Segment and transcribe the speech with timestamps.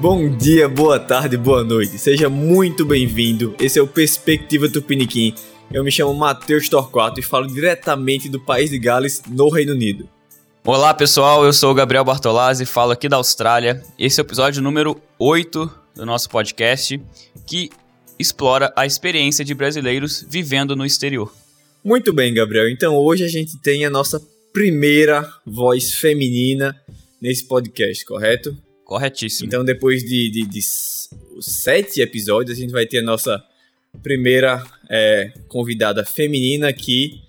[0.00, 1.98] Bom dia, boa tarde, boa noite.
[1.98, 3.56] Seja muito bem-vindo.
[3.58, 5.34] Esse é o Perspectiva Tupiniquim.
[5.72, 10.08] Eu me chamo Matheus Torquato e falo diretamente do país de Gales, no Reino Unido.
[10.64, 11.44] Olá, pessoal.
[11.44, 13.82] Eu sou o Gabriel Bartolazzi, falo aqui da Austrália.
[13.98, 17.00] Esse é o episódio número 8 do nosso podcast,
[17.44, 17.68] que
[18.20, 21.34] explora a experiência de brasileiros vivendo no exterior.
[21.82, 22.70] Muito bem, Gabriel.
[22.70, 26.80] Então hoje a gente tem a nossa primeira voz feminina
[27.20, 28.56] nesse podcast, correto?
[28.88, 29.46] Corretíssimo.
[29.46, 30.62] Então, depois de, de, de
[31.42, 33.44] sete episódios, a gente vai ter a nossa
[34.02, 37.20] primeira é, convidada feminina aqui.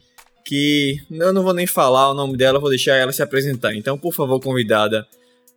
[0.45, 3.75] Que eu não vou nem falar o nome dela, vou deixar ela se apresentar.
[3.75, 5.05] Então, por favor, convidada,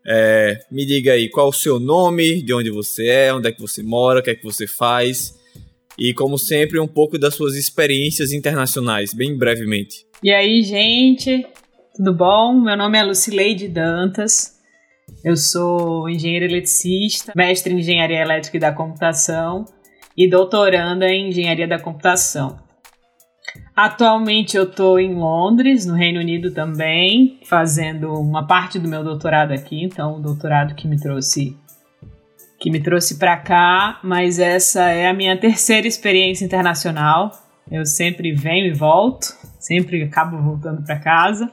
[0.04, 3.60] é, me diga aí qual o seu nome, de onde você é, onde é que
[3.60, 5.38] você mora, o que é que você faz.
[5.96, 10.04] E, como sempre, um pouco das suas experiências internacionais, bem brevemente.
[10.20, 11.46] E aí, gente,
[11.94, 12.60] tudo bom?
[12.60, 14.51] Meu nome é Lucileide Dantas.
[15.24, 19.64] Eu sou engenheira eletricista, mestre em engenharia elétrica e da computação
[20.16, 22.58] e doutoranda em engenharia da computação.
[23.74, 29.52] Atualmente eu estou em Londres, no Reino Unido também, fazendo uma parte do meu doutorado
[29.52, 31.56] aqui, então o doutorado que me trouxe
[32.58, 37.32] que me trouxe para cá, mas essa é a minha terceira experiência internacional.
[37.68, 39.26] Eu sempre venho e volto,
[39.58, 41.50] sempre acabo voltando para casa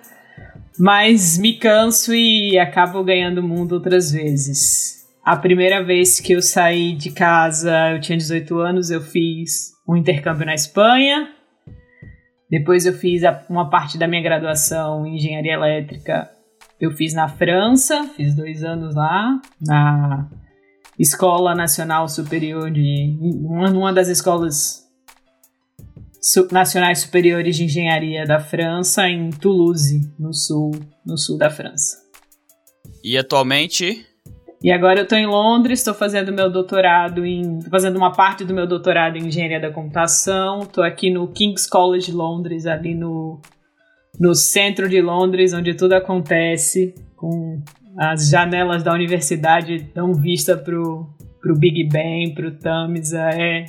[0.80, 5.06] mas me canso e acabo ganhando o mundo outras vezes.
[5.24, 9.96] A primeira vez que eu saí de casa, eu tinha 18 anos, eu fiz um
[9.98, 11.30] intercâmbio na Espanha.
[12.50, 16.32] Depois eu fiz uma parte da minha graduação em engenharia elétrica.
[16.80, 20.30] Eu fiz na França, fiz dois anos lá, na
[20.98, 23.18] Escola Nacional Superior de.
[23.20, 24.89] uma das escolas
[26.52, 30.72] Nacionais Superiores de Engenharia da França, em Toulouse, no sul,
[31.06, 31.98] no sul da França.
[33.04, 34.06] E atualmente?
[34.62, 37.62] E agora eu estou em Londres, estou fazendo meu doutorado em.
[37.70, 40.60] fazendo uma parte do meu doutorado em engenharia da computação.
[40.60, 43.40] Estou aqui no King's College Londres, ali no,
[44.20, 47.64] no centro de Londres, onde tudo acontece, com
[47.98, 51.08] as janelas da universidade dão vista pro,
[51.42, 53.30] pro Big Ben, pro Tamisa.
[53.30, 53.64] É,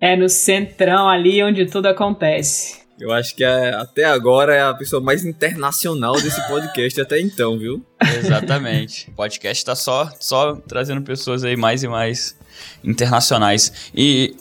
[0.00, 2.86] é no centrão ali onde tudo acontece.
[2.98, 7.58] Eu acho que é, até agora é a pessoa mais internacional desse podcast até então,
[7.58, 7.84] viu?
[8.18, 9.10] Exatamente.
[9.10, 12.36] O podcast tá só, só trazendo pessoas aí mais e mais
[12.82, 13.90] internacionais.
[13.94, 14.34] E,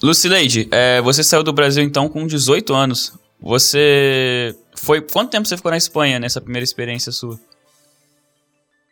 [0.00, 3.12] Lucileide, é, você saiu do Brasil então com 18 anos.
[3.40, 5.00] Você foi...
[5.00, 7.40] Quanto tempo você ficou na Espanha nessa primeira experiência sua?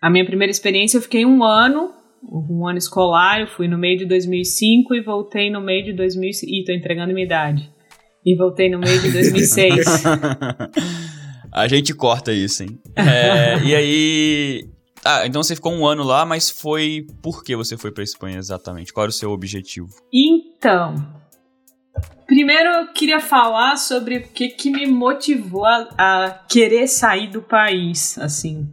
[0.02, 3.98] A minha primeira experiência eu fiquei um ano um ano escolar, eu fui no meio
[3.98, 6.42] de 2005 e voltei no meio de 2006.
[6.42, 7.70] Ih, tô entregando minha idade.
[8.24, 9.86] E voltei no meio de 2006.
[11.52, 12.78] A gente corta isso, hein?
[12.94, 14.68] É, e aí.
[15.04, 17.06] Ah, então você ficou um ano lá, mas foi.
[17.22, 18.92] Por que você foi pra Espanha exatamente?
[18.92, 19.88] Qual era o seu objetivo?
[20.12, 20.94] Então.
[22.26, 27.42] Primeiro eu queria falar sobre o que, que me motivou a, a querer sair do
[27.42, 28.70] país, assim.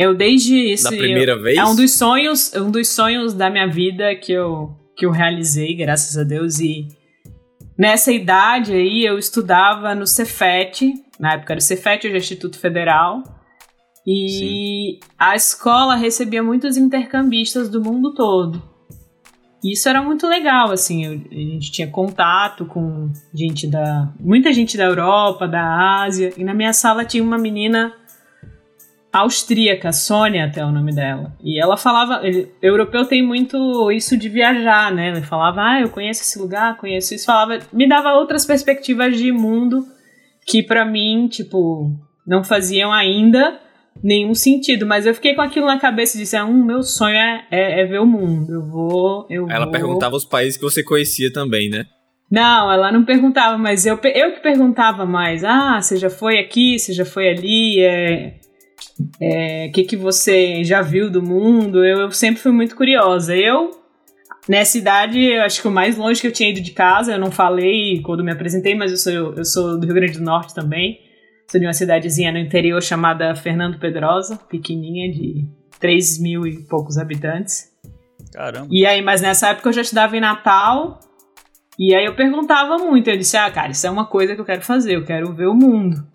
[0.00, 0.84] Eu desde isso.
[0.84, 1.58] Da primeira eu, vez?
[1.58, 5.76] É um dos sonhos, um dos sonhos da minha vida que eu, que eu realizei,
[5.76, 6.58] graças a Deus.
[6.58, 6.88] E
[7.78, 12.58] nessa idade aí eu estudava no Cefet, na época era o Cefet, hoje é Instituto
[12.58, 13.22] Federal.
[14.06, 15.08] E Sim.
[15.18, 18.62] a escola recebia muitos intercambistas do mundo todo.
[19.62, 24.10] E isso era muito legal, assim, eu, a gente tinha contato com gente da.
[24.18, 27.92] muita gente da Europa, da Ásia, e na minha sala tinha uma menina
[29.12, 31.32] austríaca, Sônia até o nome dela.
[31.42, 35.08] E ela falava, ele, europeu tem muito isso de viajar, né?
[35.08, 39.32] Ele falava, ah, eu conheço esse lugar, conheço isso, falava, me dava outras perspectivas de
[39.32, 39.84] mundo
[40.46, 41.90] que para mim, tipo,
[42.26, 43.60] não faziam ainda
[44.02, 47.16] nenhum sentido, mas eu fiquei com aquilo na cabeça e disse, ah, um, meu sonho
[47.16, 49.72] é, é, é, ver o mundo, eu vou, eu Ela vou...
[49.72, 51.84] perguntava os países que você conhecia também, né?
[52.30, 55.42] Não, ela não perguntava, mas eu, eu que perguntava mais.
[55.42, 58.34] Ah, você já foi aqui, você já foi ali, é,
[59.00, 61.84] o é, que, que você já viu do mundo?
[61.84, 63.34] Eu, eu, sempre fui muito curiosa.
[63.36, 63.70] Eu,
[64.48, 67.18] nessa idade, eu acho que o mais longe que eu tinha ido de casa, eu
[67.18, 70.54] não falei quando me apresentei, mas eu sou, eu sou do Rio Grande do Norte
[70.54, 71.00] também.
[71.50, 75.48] Sou de uma cidadezinha no interior chamada Fernando Pedrosa, pequenininha, de
[75.80, 77.70] 3 mil e poucos habitantes.
[78.32, 78.68] Caramba.
[78.70, 81.00] E aí, mas nessa época eu já estudava em Natal.
[81.78, 83.08] E aí eu perguntava muito.
[83.08, 85.46] Eu disse, ah, cara, isso é uma coisa que eu quero fazer, eu quero ver
[85.46, 86.06] o mundo.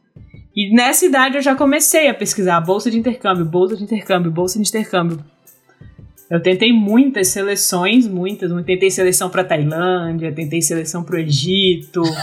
[0.56, 4.62] E nessa idade eu já comecei a pesquisar bolsa de intercâmbio, bolsa de intercâmbio, bolsa
[4.62, 5.24] de intercâmbio.
[6.32, 8.52] Eu tentei muitas seleções, muitas.
[8.64, 12.02] Tentei seleção para Tailândia, tentei seleção para o Egito.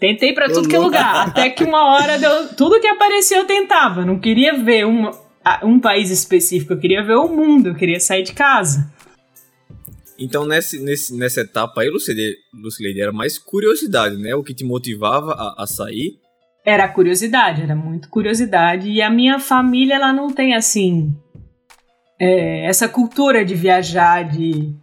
[0.00, 1.28] Tentei para tudo que é lugar.
[1.28, 2.54] Até que uma hora deu.
[2.54, 4.02] Tudo que aparecia eu tentava.
[4.02, 5.10] Não queria ver uma,
[5.62, 8.90] um país específico, eu queria ver o mundo, eu queria sair de casa.
[10.18, 14.34] Então, nesse, nesse, nessa etapa aí, Lucileide, era mais curiosidade, né?
[14.34, 16.18] O que te motivava a, a sair.
[16.64, 18.90] Era curiosidade, era muito curiosidade.
[18.90, 21.14] E a minha família, ela não tem, assim,
[22.20, 24.74] é, essa cultura de viajar, de...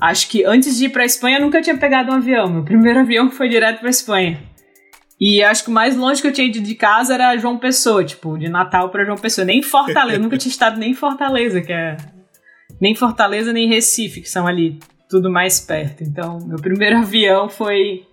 [0.00, 2.48] Acho que antes de ir pra Espanha, eu nunca tinha pegado um avião.
[2.48, 4.38] Meu primeiro avião foi direto pra Espanha.
[5.20, 8.04] E acho que o mais longe que eu tinha ido de casa era João Pessoa,
[8.04, 9.44] tipo, de Natal para João Pessoa.
[9.46, 11.96] Nem Fortaleza, eu nunca tinha estado nem em Fortaleza, que é.
[12.78, 14.78] Nem Fortaleza, nem Recife, que são ali
[15.08, 16.02] tudo mais perto.
[16.02, 18.04] Então, meu primeiro avião foi.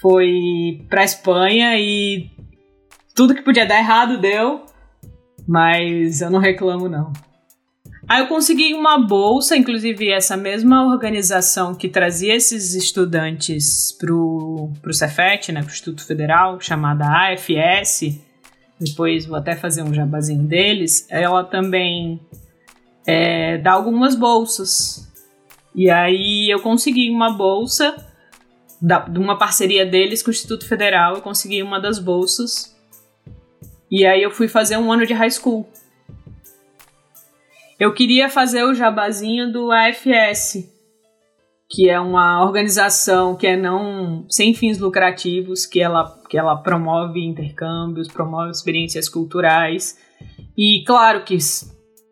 [0.00, 2.30] Foi pra Espanha e
[3.14, 4.64] tudo que podia dar errado deu,
[5.46, 7.12] mas eu não reclamo, não.
[8.08, 14.92] Aí eu consegui uma bolsa, inclusive essa mesma organização que trazia esses estudantes pro, pro
[14.92, 18.18] Cefet, né, pro Instituto Federal, chamada AFS,
[18.80, 22.18] depois vou até fazer um jabazinho deles, ela também
[23.06, 25.08] é, dá algumas bolsas.
[25.74, 27.94] E aí eu consegui uma bolsa
[28.80, 32.74] da, de uma parceria deles com o Instituto Federal, eu consegui uma das bolsas.
[33.90, 35.68] E aí eu fui fazer um ano de high school.
[37.78, 40.68] Eu queria fazer o jabazinho do AFS,
[41.68, 47.24] que é uma organização que é não sem fins lucrativos, que ela, que ela promove
[47.24, 49.98] intercâmbios, promove experiências culturais.
[50.56, 51.38] E claro que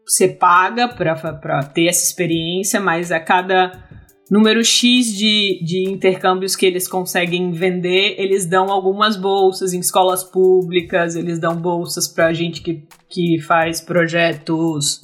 [0.06, 3.87] você paga para ter essa experiência, mas a cada
[4.30, 10.22] número X de, de intercâmbios que eles conseguem vender, eles dão algumas bolsas em escolas
[10.22, 15.00] públicas, eles dão bolsas para gente que, que faz projetos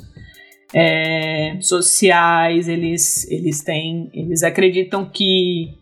[0.75, 5.75] é, sociais, eles, eles têm, eles acreditam que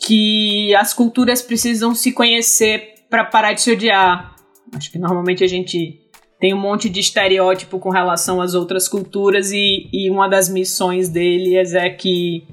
[0.00, 4.34] que as culturas precisam se conhecer para parar de se odiar.
[4.72, 6.07] Acho que normalmente a gente
[6.40, 11.08] tem um monte de estereótipo com relação às outras culturas e, e uma das missões
[11.08, 12.46] deles é que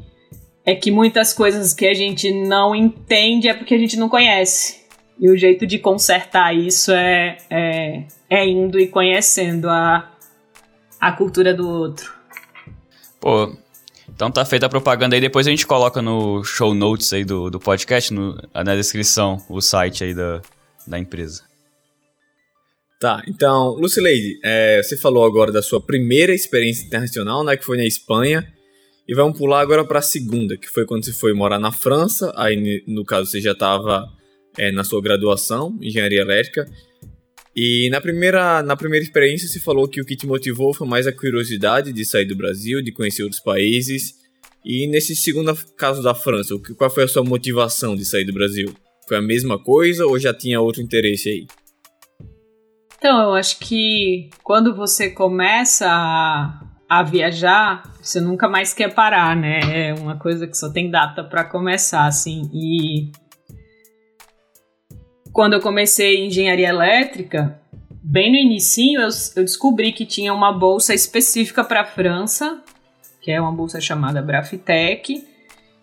[0.66, 4.84] é que muitas coisas que a gente não entende é porque a gente não conhece.
[5.20, 10.12] E o jeito de consertar isso é, é, é indo e conhecendo a,
[11.00, 12.12] a cultura do outro.
[13.22, 13.56] Pô,
[14.10, 17.52] então tá feita a propaganda aí, depois a gente coloca no show notes aí do,
[17.52, 20.42] do podcast, no, na descrição, o site aí da,
[20.88, 21.44] da empresa.
[23.00, 27.78] Tá, então, Lucileide, é, você falou agora da sua primeira experiência internacional, né, que foi
[27.78, 28.48] na Espanha,
[29.08, 32.32] e vamos pular agora para a segunda, que foi quando você foi morar na França,
[32.38, 34.08] aí no caso você já estava
[34.58, 36.66] é, na sua graduação, engenharia elétrica,
[37.54, 41.06] e na primeira, na primeira experiência você falou que o que te motivou foi mais
[41.06, 44.16] a curiosidade de sair do Brasil, de conhecer outros países,
[44.64, 48.74] e nesse segundo caso da França, qual foi a sua motivação de sair do Brasil?
[49.08, 51.48] Foi a mesma coisa ou já tinha outro interesse aí?
[52.98, 56.60] Então, eu acho que quando você começa a,
[56.90, 59.90] a viajar, você nunca mais quer parar, né?
[59.90, 62.50] É uma coisa que só tem data para começar, assim.
[62.54, 63.12] E
[65.32, 67.60] quando eu comecei engenharia elétrica,
[67.92, 72.64] bem no início eu, eu descobri que tinha uma bolsa específica para a França,
[73.22, 75.28] que é uma bolsa chamada Brafitec.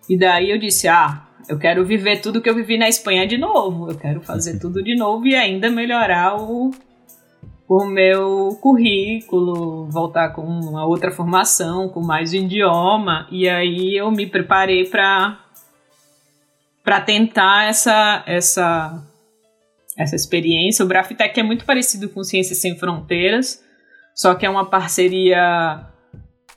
[0.08, 3.36] E daí eu disse: "Ah, eu quero viver tudo que eu vivi na Espanha de
[3.36, 3.90] novo.
[3.90, 6.70] Eu quero fazer tudo de novo e ainda melhorar o
[7.68, 14.26] o meu currículo, voltar com uma outra formação, com mais idioma, e aí eu me
[14.26, 15.38] preparei para
[16.84, 19.02] para tentar essa essa
[19.96, 20.84] essa experiência.
[20.84, 23.62] O Brafitec é muito parecido com Ciências Sem Fronteiras,
[24.14, 25.86] só que é uma parceria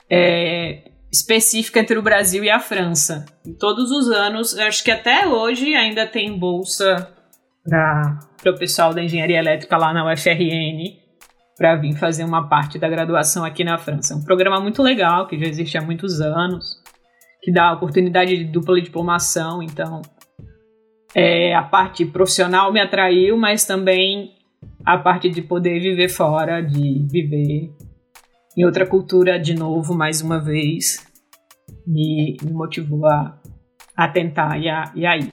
[0.09, 3.25] é, específica entre o Brasil e a França.
[3.45, 7.09] E todos os anos, acho que até hoje ainda tem bolsa
[7.63, 8.19] para
[8.51, 11.05] o pessoal da engenharia elétrica lá na UFRN
[11.57, 14.13] para vir fazer uma parte da graduação aqui na França.
[14.13, 16.81] É um programa muito legal, que já existe há muitos anos,
[17.41, 20.01] que dá oportunidade de dupla diplomação, então
[21.13, 24.33] é, a parte profissional me atraiu, mas também
[24.85, 27.71] a parte de poder viver fora, de viver
[28.57, 31.05] em outra cultura de novo, mais uma vez,
[31.85, 33.39] me, me motivou a,
[33.95, 35.29] a tentar e a, e a ir.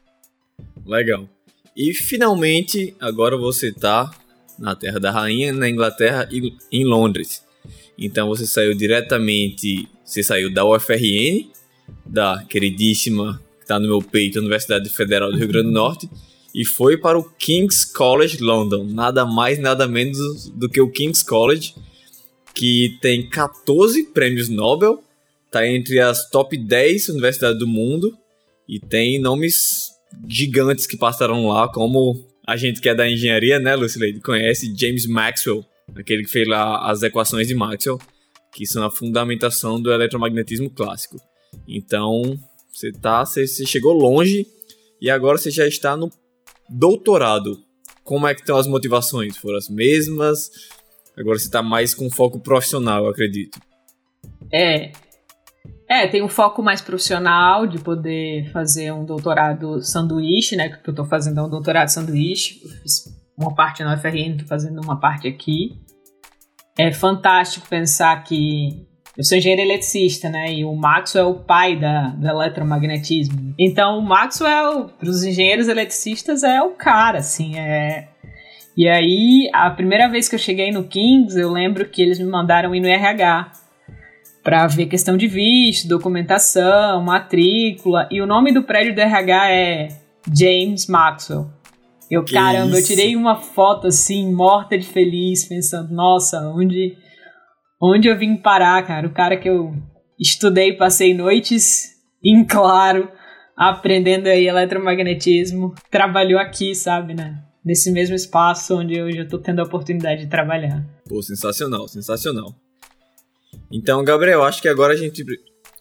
[0.84, 1.28] Legal.
[1.76, 4.10] E finalmente, agora você está
[4.58, 7.42] na Terra da Rainha, na Inglaterra e em Londres.
[7.98, 11.50] Então você saiu diretamente, você saiu da UFRN,
[12.04, 16.10] da queridíssima, que está no meu peito, Universidade Federal do Rio Grande do Norte,
[16.54, 18.84] e foi para o King's College London.
[18.84, 21.74] Nada mais, nada menos do que o King's College,
[22.54, 25.02] que tem 14 prêmios Nobel,
[25.46, 28.16] está entre as top 10 universidades do mundo
[28.68, 29.91] e tem nomes
[30.28, 35.06] gigantes que passaram lá, como a gente que é da engenharia, né, Lucileide, conhece James
[35.06, 35.64] Maxwell,
[35.94, 37.98] aquele que fez lá as equações de Maxwell,
[38.52, 41.16] que são a fundamentação do eletromagnetismo clássico.
[41.66, 42.38] Então,
[42.72, 44.46] você tá, você, chegou longe
[45.00, 46.10] e agora você já está no
[46.68, 47.62] doutorado.
[48.04, 49.36] Como é que estão as motivações?
[49.36, 50.50] Foram as mesmas?
[51.16, 53.58] Agora você está mais com foco profissional, eu acredito.
[54.52, 54.92] É.
[55.92, 60.70] É, tem um foco mais profissional de poder fazer um doutorado sanduíche, né?
[60.70, 62.60] Que eu estou fazendo é um doutorado sanduíche.
[62.82, 65.78] Fiz uma parte na UFRN, tô fazendo uma parte aqui.
[66.78, 68.86] É fantástico pensar que
[69.18, 70.50] eu sou engenheiro eletricista, né?
[70.50, 73.54] E o Maxwell é o pai da, do eletromagnetismo.
[73.58, 77.58] Então, o Maxwell, para os engenheiros eletricistas, é o cara, assim.
[77.58, 78.08] É...
[78.74, 82.24] E aí, a primeira vez que eu cheguei no Kings, eu lembro que eles me
[82.24, 83.60] mandaram ir no RH
[84.42, 88.08] para ver questão de visto, documentação, matrícula.
[88.10, 89.88] E o nome do prédio do RH é
[90.36, 91.50] James Maxwell.
[92.10, 92.78] Eu, que caramba, isso?
[92.78, 96.94] eu tirei uma foto assim, morta de feliz, pensando, nossa, onde,
[97.80, 99.06] onde eu vim parar, cara?
[99.06, 99.72] O cara que eu
[100.20, 103.08] estudei, passei noites em claro,
[103.56, 107.42] aprendendo aí eletromagnetismo, trabalhou aqui, sabe, né?
[107.64, 110.84] Nesse mesmo espaço onde eu tô tendo a oportunidade de trabalhar.
[111.08, 112.54] Pô, sensacional, sensacional.
[113.72, 115.24] Então, Gabriel, acho que agora a gente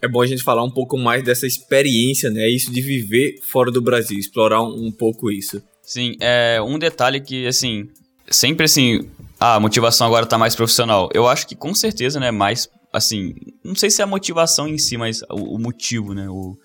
[0.02, 2.50] é bom a gente falar um pouco mais dessa experiência, né?
[2.50, 5.62] Isso de viver fora do Brasil, explorar um, um pouco isso.
[5.84, 7.90] Sim, é um detalhe que, assim,
[8.30, 11.10] sempre assim, ah, a motivação agora tá mais profissional.
[11.14, 14.78] Eu acho que com certeza, né, mais, assim, não sei se é a motivação em
[14.78, 16.58] si, mas o, o motivo, né, o,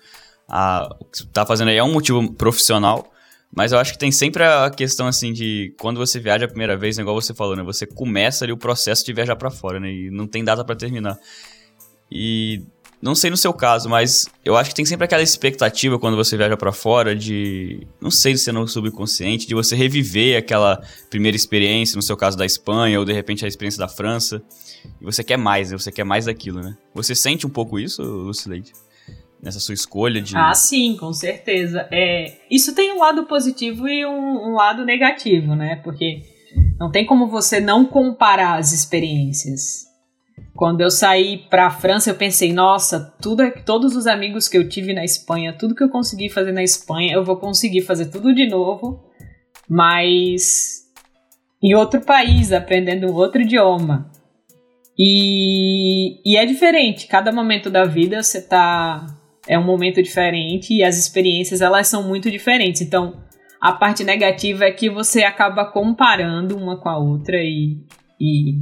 [0.47, 3.11] a, o que tá fazendo aí é um motivo profissional,
[3.55, 6.77] mas eu acho que tem sempre a questão, assim, de quando você viaja a primeira
[6.77, 9.79] vez, né, igual você falou, né, você começa ali o processo de viajar para fora,
[9.79, 11.17] né, e não tem data para terminar.
[12.11, 12.63] E
[13.01, 16.35] não sei no seu caso, mas eu acho que tem sempre aquela expectativa quando você
[16.35, 21.35] viaja para fora de, não sei se é no subconsciente, de você reviver aquela primeira
[21.35, 24.41] experiência, no seu caso da Espanha ou de repente a experiência da França.
[24.99, 25.77] E você quer mais, né?
[25.77, 26.75] Você quer mais daquilo, né?
[26.93, 28.73] Você sente um pouco isso, Lucileide?
[29.41, 30.35] Nessa sua escolha de.
[30.35, 31.87] Ah, sim, com certeza.
[31.91, 35.75] É, isso tem um lado positivo e um, um lado negativo, né?
[35.83, 36.23] Porque
[36.79, 39.85] não tem como você não comparar as experiências.
[40.55, 44.57] Quando eu saí para a França, eu pensei, nossa, tudo é, todos os amigos que
[44.57, 48.07] eu tive na Espanha, tudo que eu consegui fazer na Espanha, eu vou conseguir fazer
[48.07, 49.03] tudo de novo,
[49.69, 50.83] mas
[51.61, 54.11] em outro país, aprendendo outro idioma.
[54.97, 59.05] E, e é diferente, cada momento da vida você tá
[59.47, 62.81] é um momento diferente e as experiências elas são muito diferentes.
[62.81, 63.21] Então,
[63.61, 67.77] a parte negativa é que você acaba comparando uma com a outra e,
[68.19, 68.59] e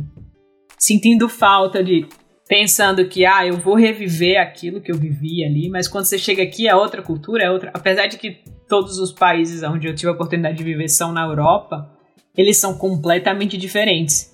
[0.77, 2.07] sentindo falta de
[2.47, 6.43] pensando que ah, eu vou reviver aquilo que eu vivi ali, mas quando você chega
[6.43, 8.37] aqui é outra cultura, é outra, apesar de que
[8.67, 11.91] todos os países onde eu tive a oportunidade de viver são na Europa,
[12.37, 14.31] eles são completamente diferentes.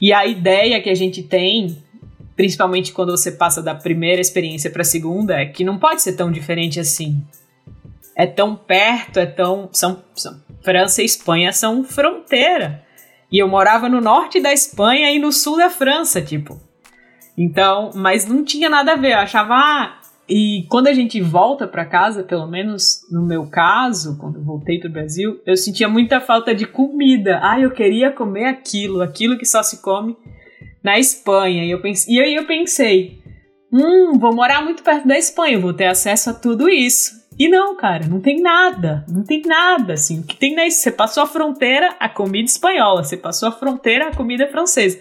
[0.00, 1.78] E a ideia que a gente tem,
[2.36, 6.14] principalmente quando você passa da primeira experiência para a segunda, é que não pode ser
[6.14, 7.22] tão diferente assim.
[8.16, 12.82] É tão perto, é tão são, são França e Espanha são fronteira.
[13.30, 16.60] E eu morava no norte da Espanha e no sul da França, tipo.
[17.36, 19.12] Então, mas não tinha nada a ver.
[19.12, 19.98] Eu achava, ah,
[20.28, 24.78] e quando a gente volta para casa, pelo menos no meu caso, quando eu voltei
[24.78, 27.40] pro Brasil, eu sentia muita falta de comida.
[27.42, 30.16] Ah, eu queria comer aquilo, aquilo que só se come
[30.84, 31.64] na Espanha.
[31.64, 33.18] E, eu pense, e aí eu pensei,
[33.72, 37.24] hum, vou morar muito perto da Espanha, vou ter acesso a tudo isso.
[37.36, 39.04] E não, cara, não tem nada.
[39.08, 40.20] Não tem nada, assim.
[40.20, 43.02] O que tem na Você passou a fronteira, a comida espanhola.
[43.02, 45.00] Você passou a fronteira, a comida francesa.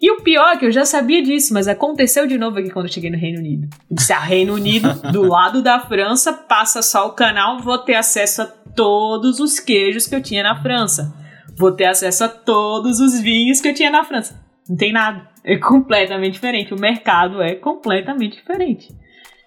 [0.00, 2.86] E o pior é que eu já sabia disso, mas aconteceu de novo aqui quando
[2.86, 3.68] eu cheguei no Reino Unido.
[3.90, 7.94] Eu disse, ah, Reino Unido, do lado da França, passa só o canal, vou ter
[7.94, 11.12] acesso a todos os queijos que eu tinha na França.
[11.56, 14.43] Vou ter acesso a todos os vinhos que eu tinha na França.
[14.68, 15.28] Não tem nada.
[15.42, 16.72] É completamente diferente.
[16.72, 18.94] O mercado é completamente diferente.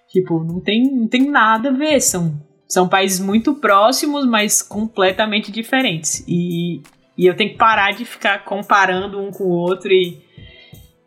[0.08, 2.00] Tipo, não tem, não tem nada a ver.
[2.00, 6.24] São, são países muito próximos, mas completamente diferentes.
[6.26, 6.82] E,
[7.16, 10.22] e eu tenho que parar de ficar comparando um com o outro e,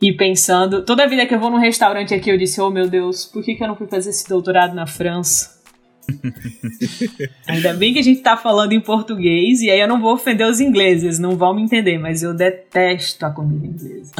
[0.01, 0.83] e pensando.
[0.83, 3.55] Toda vida que eu vou num restaurante aqui, eu disse: Oh meu Deus, por que,
[3.55, 5.60] que eu não fui fazer esse doutorado na França?
[7.47, 10.47] Ainda bem que a gente tá falando em português, e aí eu não vou ofender
[10.47, 14.11] os ingleses, não vão me entender, mas eu detesto a comida inglesa.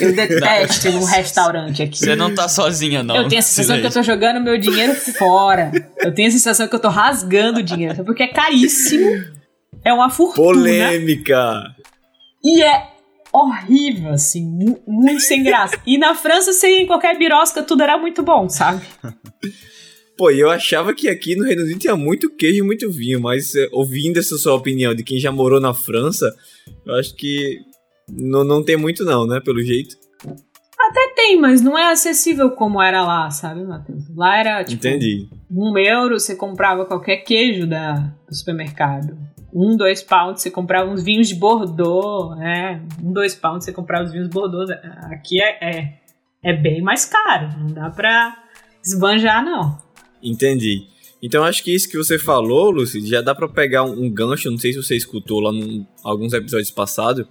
[0.00, 1.98] Eu detesto ir num restaurante aqui.
[1.98, 3.16] Você não tá sozinha, não.
[3.16, 5.72] Eu tenho a sensação que eu tô jogando meu dinheiro fora.
[5.98, 8.04] Eu tenho a sensação que eu tô rasgando dinheiro.
[8.04, 9.24] Porque é caríssimo.
[9.84, 10.46] É uma fortuna.
[10.46, 11.74] Polêmica!
[12.44, 12.88] E é
[13.32, 14.76] horrível, assim.
[14.86, 15.76] Muito sem graça.
[15.86, 18.82] E na França, você ia em qualquer birosca, tudo era muito bom, sabe?
[20.16, 23.54] Pô, eu achava que aqui no Reino Unido tinha muito queijo e muito vinho, mas
[23.54, 26.34] eh, ouvindo essa sua opinião de quem já morou na França,
[26.84, 27.60] eu acho que
[28.08, 29.96] não, não tem muito não, né, pelo jeito.
[30.78, 34.04] Até tem, mas não é acessível como era lá, sabe, Matheus?
[34.14, 35.28] Lá era, tipo, Entendi.
[35.50, 39.16] um euro você comprava qualquer queijo da, do supermercado.
[39.54, 42.82] Um, dois pounds você comprava uns vinhos de Bordeaux, né?
[43.02, 44.70] Um, dois pounds você comprava os vinhos Bordeaux.
[45.10, 46.00] Aqui é, é,
[46.42, 48.36] é bem mais caro, não dá pra
[48.84, 49.78] esbanjar, não.
[50.22, 50.86] Entendi.
[51.22, 54.50] Então acho que isso que você falou, Lucy, já dá pra pegar um, um gancho,
[54.50, 57.26] não sei se você escutou lá em alguns episódios passados,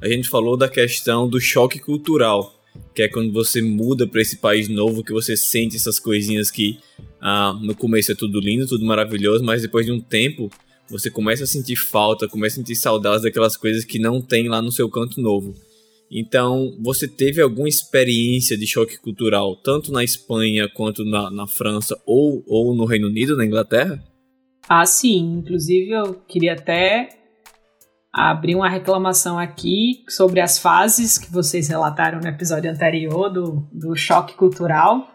[0.00, 2.62] a gente falou da questão do choque cultural
[2.94, 6.78] que é quando você muda para esse país novo, que você sente essas coisinhas que
[7.20, 10.50] ah, no começo é tudo lindo, tudo maravilhoso, mas depois de um tempo
[10.88, 14.60] você começa a sentir falta, começa a sentir saudades daquelas coisas que não tem lá
[14.60, 15.54] no seu canto novo.
[16.14, 21.96] Então, você teve alguma experiência de choque cultural, tanto na Espanha quanto na, na França
[22.06, 23.98] ou, ou no Reino Unido, na Inglaterra?
[24.68, 25.38] Ah, sim.
[25.38, 27.08] Inclusive, eu queria até
[28.12, 33.96] abrir uma reclamação aqui sobre as fases que vocês relataram no episódio anterior do, do
[33.96, 35.08] choque cultural.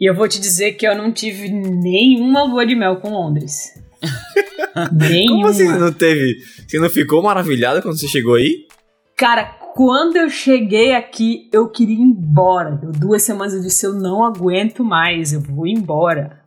[0.00, 3.68] E eu vou te dizer que eu não tive nenhuma lua de mel com Londres.
[4.92, 5.36] nenhuma.
[5.36, 6.38] Como assim você não teve?
[6.66, 8.66] Você não ficou maravilhada quando você chegou aí?
[9.16, 12.76] Cara, quando eu cheguei aqui, eu queria ir embora.
[12.76, 16.42] Deu duas semanas eu disse: eu não aguento mais, eu vou embora.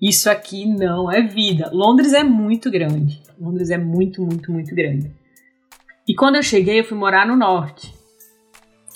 [0.00, 1.70] Isso aqui não é vida.
[1.72, 3.20] Londres é muito grande.
[3.38, 5.12] Londres é muito, muito, muito grande.
[6.06, 7.92] E quando eu cheguei, eu fui morar no norte.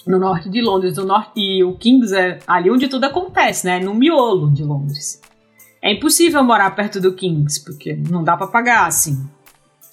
[0.07, 0.97] No norte de Londres.
[0.97, 3.81] No norte, e o Kings é ali onde tudo acontece, né?
[3.81, 5.21] No miolo de Londres.
[5.83, 9.29] É impossível morar perto do Kings, porque não dá para pagar assim.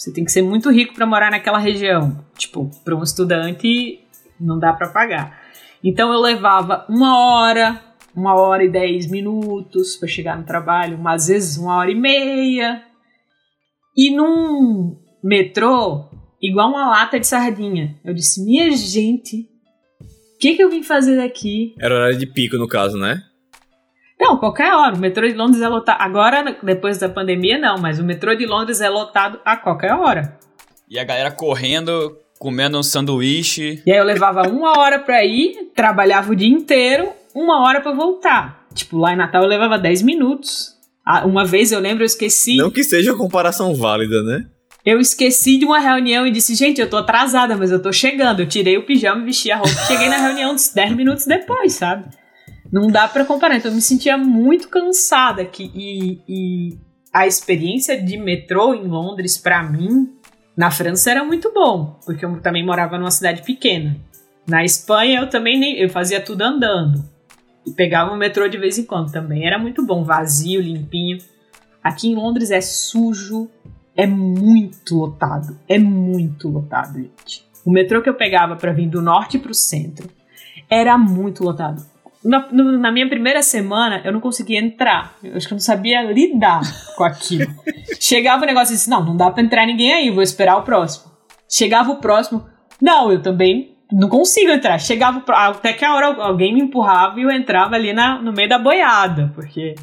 [0.04, 2.26] Você tem que ser muito rico para morar naquela região.
[2.38, 4.02] Tipo, para um estudante,
[4.38, 5.42] não dá para pagar.
[5.82, 7.82] Então eu levava uma hora,
[8.14, 12.84] uma hora e dez minutos para chegar no trabalho, às vezes uma hora e meia.
[13.96, 16.10] E num metrô,
[16.42, 17.98] igual uma lata de sardinha.
[18.04, 19.48] Eu disse, minha gente,
[20.36, 21.76] o que, que eu vim fazer aqui?
[21.80, 23.24] Era horário de pico, no caso, né?
[24.20, 24.96] Não, qualquer hora.
[24.96, 25.98] O metrô de Londres é lotado.
[26.00, 30.38] Agora, depois da pandemia, não, mas o metrô de Londres é lotado a qualquer hora.
[30.90, 33.82] E a galera correndo, comendo um sanduíche.
[33.86, 37.92] E aí eu levava uma hora pra ir, trabalhava o dia inteiro, uma hora pra
[37.92, 38.66] voltar.
[38.74, 40.74] Tipo, lá em Natal eu levava 10 minutos.
[41.06, 42.56] Ah, uma vez eu lembro, eu esqueci.
[42.58, 44.46] Não que seja comparação válida, né?
[44.86, 48.42] Eu esqueci de uma reunião e disse, gente, eu tô atrasada, mas eu tô chegando.
[48.42, 52.06] Eu tirei o pijama, vesti a roupa e cheguei na reunião 10 minutos depois, sabe?
[52.74, 53.56] Não dá para comparar.
[53.56, 55.72] Então eu me sentia muito cansada aqui.
[55.76, 56.78] E, e
[57.14, 60.12] a experiência de metrô em Londres, para mim,
[60.58, 63.96] na França era muito bom, porque eu também morava numa cidade pequena.
[64.48, 67.08] Na Espanha eu também nem, eu fazia tudo andando.
[67.64, 69.46] E pegava o metrô de vez em quando também.
[69.46, 71.20] Era muito bom, vazio, limpinho.
[71.84, 73.50] Aqui em Londres é sujo,
[73.96, 75.60] é muito lotado.
[75.70, 77.46] É muito lotado, gente.
[77.64, 80.10] O metrô que eu pegava para vir do norte pro centro
[80.68, 81.93] era muito lotado.
[82.24, 85.18] Na, na, minha primeira semana, eu não conseguia entrar.
[85.24, 86.62] Eu acho que eu não sabia lidar
[86.96, 87.54] com aquilo.
[88.00, 90.64] Chegava o negócio e disse: Não, não dá pra entrar ninguém aí, vou esperar o
[90.64, 91.12] próximo.
[91.50, 92.46] Chegava o próximo,
[92.82, 94.80] não, eu também não consigo entrar.
[94.80, 98.50] Chegava até que a hora alguém me empurrava e eu entrava ali na, no meio
[98.50, 99.76] da boiada, porque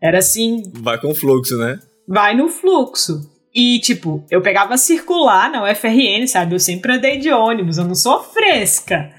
[0.00, 0.62] era assim.
[0.74, 1.78] Vai com fluxo, né?
[2.06, 3.20] Vai no fluxo.
[3.54, 6.54] E, tipo, eu pegava circular na UFRN, sabe?
[6.54, 9.10] Eu sempre andei de ônibus, eu não sou fresca.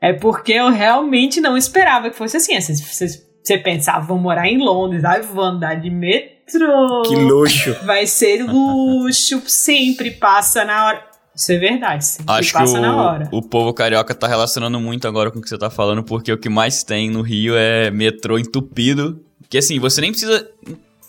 [0.00, 2.58] É porque eu realmente não esperava que fosse assim.
[2.60, 7.02] Você pensava, vou morar em Londres, aí vou andar de metrô.
[7.02, 7.74] Que luxo.
[7.84, 11.06] Vai ser luxo, sempre passa na hora.
[11.34, 13.28] Isso é verdade, sempre Acho passa que o, na hora.
[13.30, 16.38] o povo carioca tá relacionando muito agora com o que você tá falando, porque o
[16.38, 19.22] que mais tem no Rio é metrô entupido.
[19.50, 20.48] Que assim, você nem precisa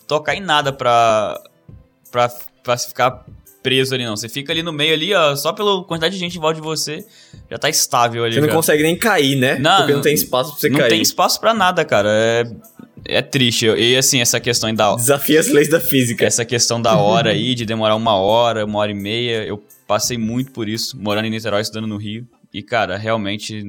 [0.06, 1.40] tocar em nada pra,
[2.12, 2.30] pra
[2.68, 3.26] pra ficar
[3.68, 4.16] preso ali, não.
[4.16, 6.62] Você fica ali no meio ali, ó, só pela quantidade de gente em volta de
[6.62, 7.06] você,
[7.52, 8.36] já tá estável ali.
[8.36, 8.54] Você não já.
[8.56, 9.58] consegue nem cair, né?
[9.60, 10.90] Não, Porque não tem espaço pra você não cair.
[10.90, 12.10] tem espaço pra nada, cara.
[12.10, 12.46] É,
[13.18, 13.66] é triste.
[13.66, 14.96] E assim, essa questão da.
[14.96, 16.26] Desafia as leis da física.
[16.26, 20.18] Essa questão da hora aí, de demorar uma hora, uma hora e meia, eu passei
[20.18, 22.26] muito por isso, morando em Niterói, estudando no Rio.
[22.54, 23.64] E, cara, realmente.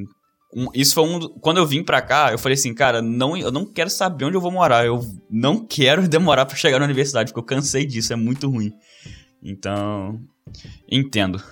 [0.54, 1.18] um- isso foi um.
[1.18, 4.24] do- Quando eu vim pra cá, eu falei assim, cara, não, eu não quero saber
[4.24, 4.86] onde eu vou morar.
[4.86, 8.72] Eu não quero demorar pra chegar na universidade, porque eu cansei disso, é muito ruim.
[9.42, 10.20] Então.
[10.90, 11.42] Entendo.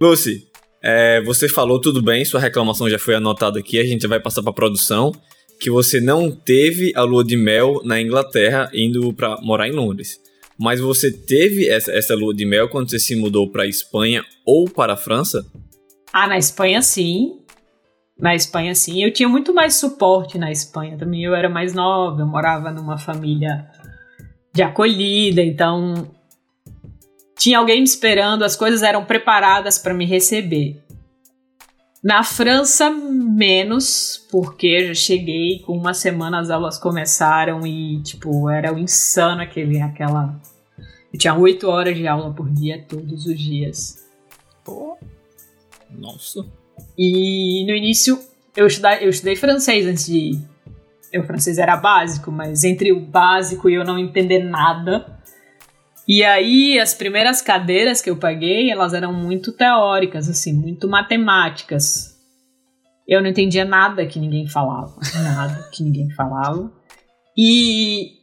[0.00, 0.46] Lucy,
[0.82, 4.42] é, você falou tudo bem, sua reclamação já foi anotada aqui, a gente vai passar
[4.42, 5.12] pra produção.
[5.60, 10.20] Que você não teve a lua de mel na Inglaterra indo pra morar em Londres.
[10.58, 14.68] Mas você teve essa, essa lua de mel quando você se mudou pra Espanha ou
[14.68, 15.46] para a França?
[16.12, 17.40] Ah, na Espanha sim.
[18.18, 19.02] Na Espanha sim.
[19.02, 21.24] Eu tinha muito mais suporte na Espanha também.
[21.24, 23.66] Eu era mais nova, eu morava numa família
[24.52, 26.13] de acolhida, então
[27.36, 30.82] tinha alguém me esperando, as coisas eram preparadas para me receber.
[32.02, 38.50] Na França, menos, porque eu já cheguei com uma semana as aulas começaram e, tipo,
[38.50, 40.38] era o insano aquele, aquela.
[41.10, 44.04] Eu tinha oito horas de aula por dia, todos os dias.
[44.62, 44.98] Pô.
[45.90, 46.44] Nossa.
[46.98, 48.20] E no início
[48.56, 50.48] eu estudei, eu estudei francês antes de ir.
[51.18, 55.13] O francês era básico, mas entre o básico e eu não entender nada.
[56.06, 62.14] E aí, as primeiras cadeiras que eu paguei, elas eram muito teóricas, assim, muito matemáticas.
[63.08, 64.94] Eu não entendia nada que ninguém falava.
[65.22, 66.70] Nada que ninguém falava.
[67.36, 68.18] E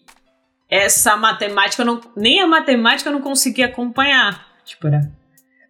[0.70, 4.48] essa matemática, não, nem a matemática eu não conseguia acompanhar.
[4.64, 5.12] Tipo, era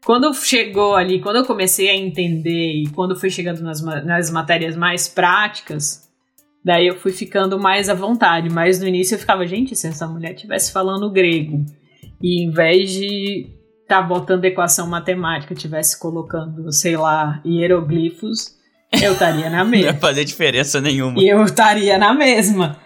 [0.04, 4.76] quando chegou ali, quando eu comecei a entender e quando fui chegando nas, nas matérias
[4.76, 6.10] mais práticas,
[6.65, 8.50] daí eu fui ficando mais à vontade.
[8.50, 11.63] Mas no início eu ficava, gente, se essa mulher estivesse falando grego
[12.21, 13.47] e em vez de
[13.81, 18.55] estar tá botando equação matemática, tivesse colocando, sei lá, hieroglifos,
[19.01, 19.91] eu estaria na mesma.
[19.91, 21.21] Não ia fazer diferença nenhuma.
[21.21, 22.77] E eu estaria na mesma.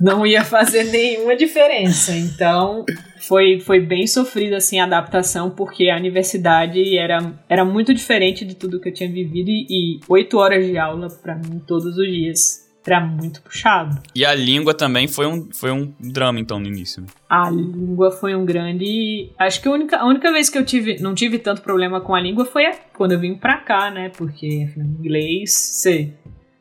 [0.00, 2.12] Não ia fazer nenhuma diferença.
[2.12, 2.84] Então,
[3.20, 8.54] foi, foi bem sofrida assim a adaptação, porque a universidade era, era muito diferente de
[8.54, 12.62] tudo que eu tinha vivido e oito horas de aula para mim todos os dias
[12.86, 14.02] era muito puxado.
[14.14, 17.04] E a língua também foi um, foi um drama, então, no início.
[17.28, 19.30] A língua foi um grande.
[19.38, 22.14] Acho que a única, a única vez que eu tive, não tive tanto problema com
[22.14, 22.64] a língua foi
[22.94, 24.10] quando eu vim pra cá, né?
[24.10, 26.12] Porque inglês, você,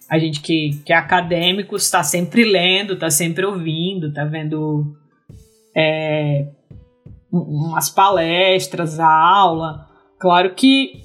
[0.09, 4.95] a gente que, que é acadêmico está sempre lendo, está sempre ouvindo, está vendo
[5.75, 6.47] é,
[7.31, 9.87] umas palestras, a aula.
[10.19, 11.01] Claro que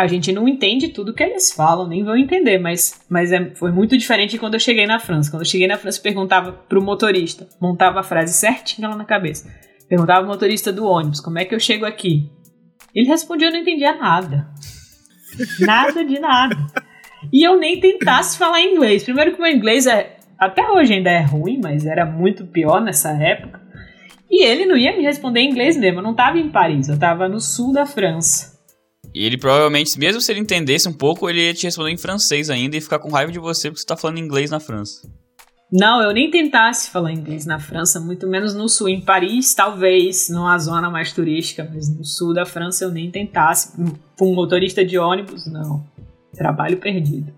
[0.00, 3.70] a gente não entende tudo que eles falam, nem vão entender, mas, mas é, foi
[3.72, 5.30] muito diferente quando eu cheguei na França.
[5.30, 9.50] Quando eu cheguei na França, perguntava pro motorista, montava a frase certinha lá na cabeça.
[9.88, 12.30] Perguntava pro motorista do ônibus, como é que eu chego aqui?
[12.94, 14.48] Ele respondia, eu não entendia nada.
[15.60, 16.56] Nada de nada.
[17.32, 19.04] E eu nem tentasse falar inglês.
[19.04, 23.10] Primeiro que meu inglês é, até hoje ainda é ruim, mas era muito pior nessa
[23.10, 23.60] época.
[24.30, 25.98] E ele não ia me responder em inglês mesmo.
[25.98, 28.55] Eu não estava em Paris, eu estava no sul da França.
[29.16, 32.50] E ele provavelmente, mesmo se ele entendesse um pouco, ele ia te responder em francês
[32.50, 35.08] ainda e ficar com raiva de você porque você tá falando inglês na França.
[35.72, 38.90] Não, eu nem tentasse falar inglês na França, muito menos no sul.
[38.90, 43.72] Em Paris, talvez, numa zona mais turística, mas no sul da França eu nem tentasse.
[44.18, 45.82] Com um motorista de ônibus, não.
[46.34, 47.32] Trabalho perdido.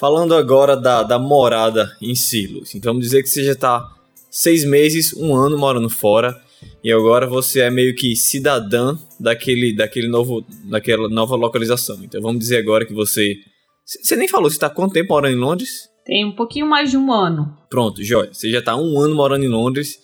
[0.00, 3.92] Falando agora da, da morada em Silos, então vamos dizer que você já está
[4.30, 6.41] seis meses, um ano morando fora
[6.84, 12.02] e agora você é meio que cidadã daquele, daquele novo, daquela nova localização.
[12.02, 13.36] Então vamos dizer agora que você.
[13.84, 15.88] Você nem falou, você está quanto tempo morando em Londres?
[16.04, 17.56] Tem um pouquinho mais de um ano.
[17.70, 18.32] Pronto, joia.
[18.32, 19.98] Você já está um ano morando em Londres.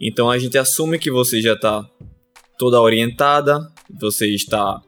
[0.00, 1.86] Então a gente assume que você já está
[2.58, 3.60] toda orientada,
[4.00, 4.80] você está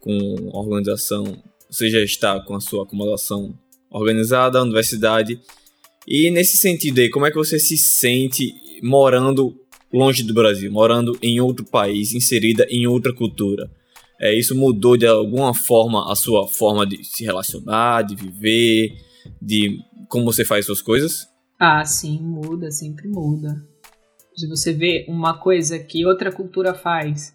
[0.00, 3.56] com organização, você já está com a sua acomodação
[3.90, 5.40] organizada, a universidade.
[6.06, 9.54] E nesse sentido aí, como é que você se sente morando
[9.92, 13.70] longe do Brasil, morando em outro país, inserida em outra cultura?
[14.20, 18.96] É, isso mudou de alguma forma a sua forma de se relacionar, de viver,
[19.40, 21.28] de como você faz suas coisas?
[21.58, 23.64] Ah, sim, muda, sempre muda.
[24.34, 27.34] Se você vê uma coisa que outra cultura faz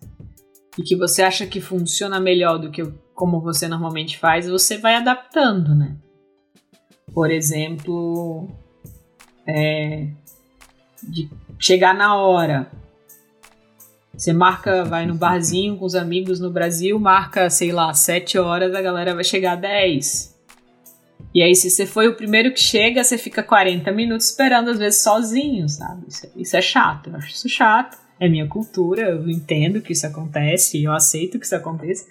[0.78, 4.96] e que você acha que funciona melhor do que como você normalmente faz, você vai
[4.96, 5.98] adaptando, né?
[7.14, 8.50] Por exemplo,
[9.48, 10.10] é,
[11.04, 11.30] de
[11.64, 12.70] chegar na hora.
[14.16, 18.76] Você marca, vai no barzinho com os amigos no Brasil, marca, sei lá, 7 horas,
[18.76, 20.34] a galera vai chegar 10.
[21.34, 24.78] E aí, se você foi o primeiro que chega, você fica 40 minutos esperando, às
[24.78, 26.06] vezes sozinho, sabe?
[26.08, 30.06] Isso, isso é chato, eu acho isso chato é minha cultura, eu entendo que isso
[30.06, 32.06] acontece, eu aceito que isso aconteça.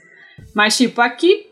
[0.55, 1.52] Mas, tipo, aqui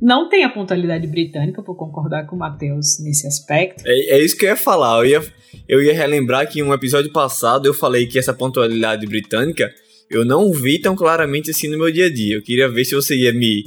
[0.00, 3.82] não tem a pontualidade britânica, por concordar com o Matheus nesse aspecto.
[3.86, 4.98] É, é, isso que eu ia falar.
[4.98, 5.24] Eu ia,
[5.68, 9.72] eu ia relembrar que em um episódio passado eu falei que essa pontualidade britânica
[10.08, 12.36] eu não vi tão claramente assim no meu dia a dia.
[12.36, 13.64] Eu queria ver se você ia me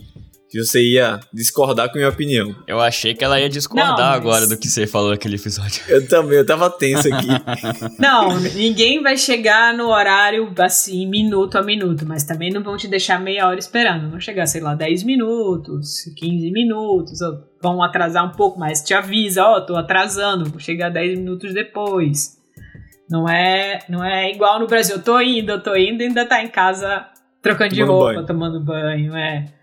[0.50, 2.56] que você ia discordar com a minha opinião.
[2.68, 4.16] Eu achei que ela ia discordar não, mas...
[4.16, 5.84] agora do que você falou naquele episódio.
[5.88, 7.28] Eu também, eu tava tenso aqui.
[8.00, 12.88] não, ninguém vai chegar no horário assim, minuto a minuto, mas também não vão te
[12.88, 14.10] deixar meia hora esperando.
[14.10, 18.94] Vão chegar, sei lá, 10 minutos, 15 minutos, ou vão atrasar um pouco, mas te
[18.94, 22.40] avisa, ó, oh, tô atrasando, vou chegar 10 minutos depois.
[23.10, 26.26] Não é, não é igual no Brasil, eu tô indo, eu tô indo e ainda
[26.26, 27.06] tá em casa
[27.42, 28.26] trocando tomando de roupa, banho.
[28.26, 29.59] tomando banho, é.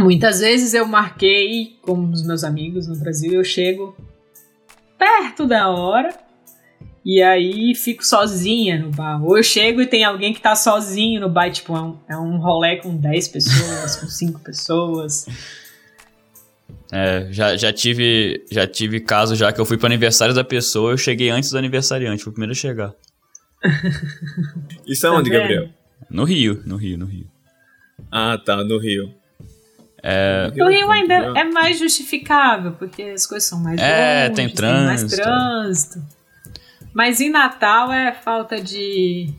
[0.00, 3.96] Muitas vezes eu marquei com os meus amigos no Brasil, eu chego
[4.98, 6.10] perto da hora
[7.04, 9.22] E aí fico sozinha no bar.
[9.24, 12.16] Ou eu chego e tem alguém que tá sozinho no bar, tipo, é um, é
[12.16, 15.26] um rolê com 10 pessoas, com 5 pessoas.
[16.92, 20.90] É, já, já tive já tive caso já que eu fui pro aniversário da pessoa,
[20.90, 22.92] eu cheguei antes do aniversariante, fui o primeiro a chegar.
[24.86, 25.48] Isso é onde, Tá vendo?
[25.48, 25.68] Gabriel?
[26.10, 27.30] No Rio, no Rio, no Rio.
[28.10, 29.19] Ah, tá, no Rio.
[30.02, 34.44] É, No Rio ainda é mais justificável, porque as coisas são mais É, longe, tem
[34.46, 35.16] mais trânsito.
[35.22, 36.02] trânsito.
[36.92, 39.32] Mas em Natal é falta de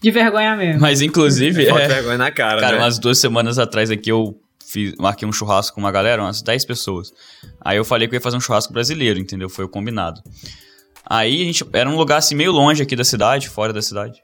[0.00, 0.80] de vergonha mesmo.
[0.80, 2.82] Mas inclusive, Falta é, vergonha na cara, cara, né?
[2.82, 6.64] umas duas semanas atrás aqui eu fiz, marquei um churrasco com uma galera, umas 10
[6.64, 7.12] pessoas.
[7.60, 9.48] Aí eu falei que eu ia fazer um churrasco brasileiro, entendeu?
[9.48, 10.20] Foi o combinado.
[11.04, 14.22] Aí a gente era um lugar assim meio longe aqui da cidade, fora da cidade.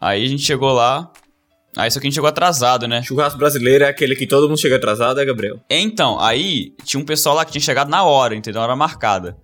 [0.00, 1.10] Aí a gente chegou lá,
[1.76, 3.02] aí só que a gente chegou atrasado, né?
[3.02, 5.60] Churrasco brasileiro é aquele que todo mundo chega atrasado, é, Gabriel?
[5.70, 8.60] Então, aí tinha um pessoal lá que tinha chegado na hora, entendeu?
[8.60, 9.36] Na hora marcada.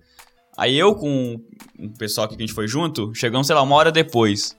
[0.57, 1.39] Aí eu com
[1.79, 4.57] o pessoal que a gente foi junto, chegamos, sei lá, uma hora depois.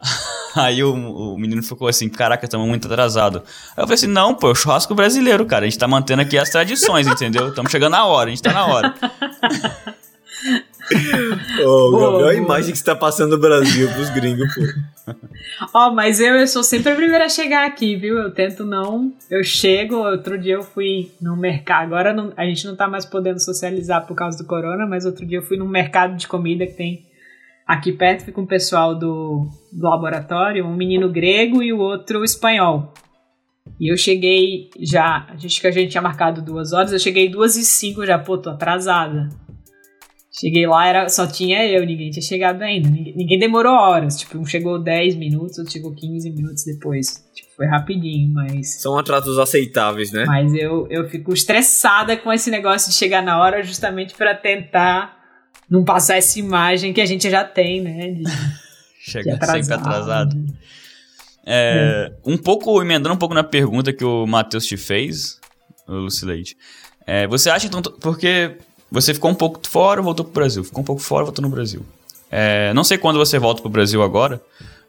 [0.54, 3.38] Aí o, o menino ficou assim, caraca, estamos muito atrasado.
[3.76, 5.64] Aí eu falei assim, não, pô, é o churrasco brasileiro, cara.
[5.64, 7.48] A gente tá mantendo aqui as tradições, entendeu?
[7.48, 8.94] Estamos chegando na hora, a gente tá na hora.
[11.56, 15.14] Boa, Gabriel, a imagem que você tá passando no Brasil pros gringos, pô.
[15.74, 18.18] Ó, mas eu, eu sou sempre a primeira a chegar aqui, viu?
[18.18, 19.12] Eu tento não.
[19.30, 21.86] Eu chego, outro dia eu fui no mercado.
[21.94, 25.24] Agora não- a gente não tá mais podendo socializar por causa do corona, mas outro
[25.26, 27.06] dia eu fui num mercado de comida que tem
[27.66, 32.24] aqui perto, fui com o pessoal do, do laboratório, um menino grego e o outro
[32.24, 32.92] espanhol.
[33.80, 37.56] E eu cheguei já, acho que a gente tinha marcado duas horas, eu cheguei duas
[37.56, 39.30] e cinco já, pô, tô atrasada.
[40.36, 42.90] Cheguei lá, era, só tinha eu, ninguém tinha chegado ainda.
[42.90, 44.16] Ninguém, ninguém demorou horas.
[44.18, 47.24] Tipo, um chegou 10 minutos, outro chegou 15 minutos depois.
[47.32, 48.80] Tipo, foi rapidinho, mas.
[48.82, 50.24] São atrasos aceitáveis, né?
[50.26, 55.16] Mas eu, eu fico estressada com esse negócio de chegar na hora justamente pra tentar
[55.70, 58.08] não passar essa imagem que a gente já tem, né?
[58.10, 58.30] De, de
[58.98, 59.62] Chega atrasado.
[59.64, 60.36] sempre atrasado.
[61.46, 65.38] É, Um pouco, emendando um pouco na pergunta que o Matheus te fez,
[65.86, 66.56] o Lucileide.
[67.06, 68.56] É, você acha então, porque
[68.90, 71.84] você ficou um pouco fora, voltou pro Brasil, ficou um pouco fora, voltou no Brasil.
[72.30, 74.42] É, não sei quando você volta pro Brasil agora,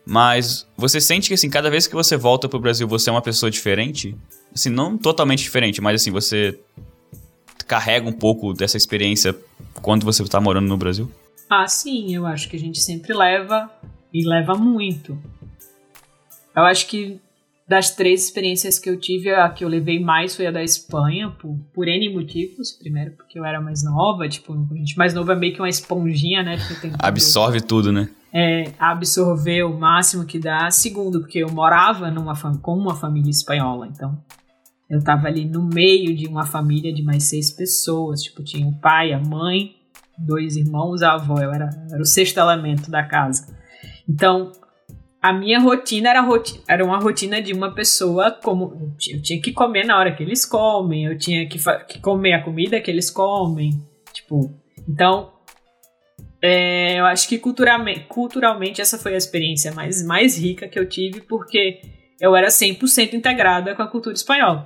[0.06, 3.22] mas você sente que assim, cada vez que você volta pro Brasil, você é uma
[3.22, 4.16] pessoa diferente?
[4.54, 6.58] Assim, não totalmente diferente, mas assim, você
[7.68, 9.36] carrega um pouco dessa experiência
[9.82, 11.12] quando você tá morando no Brasil?
[11.50, 13.70] Ah, sim, eu acho que a gente sempre leva
[14.14, 15.18] e leva muito.
[16.56, 17.20] Eu acho que
[17.68, 21.32] das três experiências que eu tive, a que eu levei mais foi a da Espanha,
[21.32, 22.72] por, por N motivos.
[22.72, 25.70] Primeiro, porque eu era mais nova, tipo, a gente mais novo é meio que uma
[25.70, 26.58] esponjinha, né?
[26.80, 28.10] Tem tudo- Absorve tudo, né?
[28.38, 30.70] é, absorver o máximo que dá.
[30.70, 34.22] Segundo, porque eu morava numa com uma família espanhola, então
[34.90, 38.22] eu tava ali no meio de uma família de mais seis pessoas.
[38.22, 39.72] Tipo, tinha o pai, a mãe,
[40.18, 41.40] dois irmãos, a avó.
[41.40, 43.48] Eu era, era o sexto elemento da casa.
[44.08, 44.52] Então,
[45.30, 48.78] a minha rotina era, roti era uma rotina de uma pessoa como.
[48.80, 51.58] Eu ti- eu tinha que comer na hora que eles comem, eu tinha que,
[51.88, 53.72] que comer a comida que eles comem.
[54.14, 54.54] Tipo,
[54.88, 55.32] então
[56.42, 60.88] é, eu acho que culturalmente, culturalmente essa foi a experiência mais, mais rica que eu
[60.88, 61.82] tive, porque
[62.22, 64.66] eu era 100% integrada com a cultura espanhola.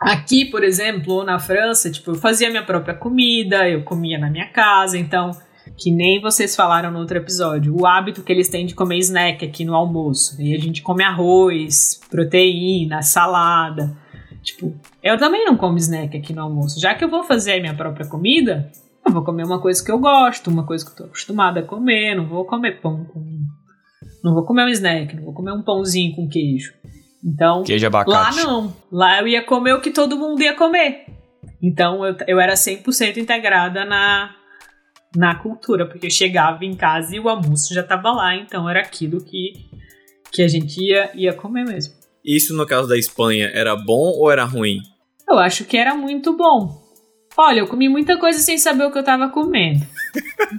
[0.00, 4.30] Aqui, por exemplo, ou na França, tipo, eu fazia minha própria comida, eu comia na
[4.30, 5.30] minha casa, então,
[5.80, 9.46] que nem vocês falaram no outro episódio, o hábito que eles têm de comer snack
[9.46, 10.40] aqui no almoço.
[10.40, 13.96] E a gente come arroz, proteína, salada.
[14.42, 16.78] Tipo, eu também não como snack aqui no almoço.
[16.78, 18.70] Já que eu vou fazer a minha própria comida,
[19.06, 21.64] eu vou comer uma coisa que eu gosto, uma coisa que eu tô acostumada a
[21.64, 23.40] comer, não vou comer pão com.
[24.22, 26.74] Não vou comer um snack, não vou comer um pãozinho com queijo.
[27.24, 28.36] Então, Queijo e lá abacate.
[28.36, 28.74] não.
[28.92, 31.06] Lá eu ia comer o que todo mundo ia comer.
[31.62, 34.34] Então eu, eu era 100% integrada na,
[35.14, 38.80] na cultura, porque eu chegava em casa e o almoço já tava lá, então era
[38.80, 39.52] aquilo que,
[40.32, 41.94] que a gente ia, ia comer mesmo.
[42.24, 44.80] Isso no caso da Espanha era bom ou era ruim?
[45.28, 46.80] Eu acho que era muito bom.
[47.36, 49.86] Olha, eu comi muita coisa sem saber o que eu tava comendo.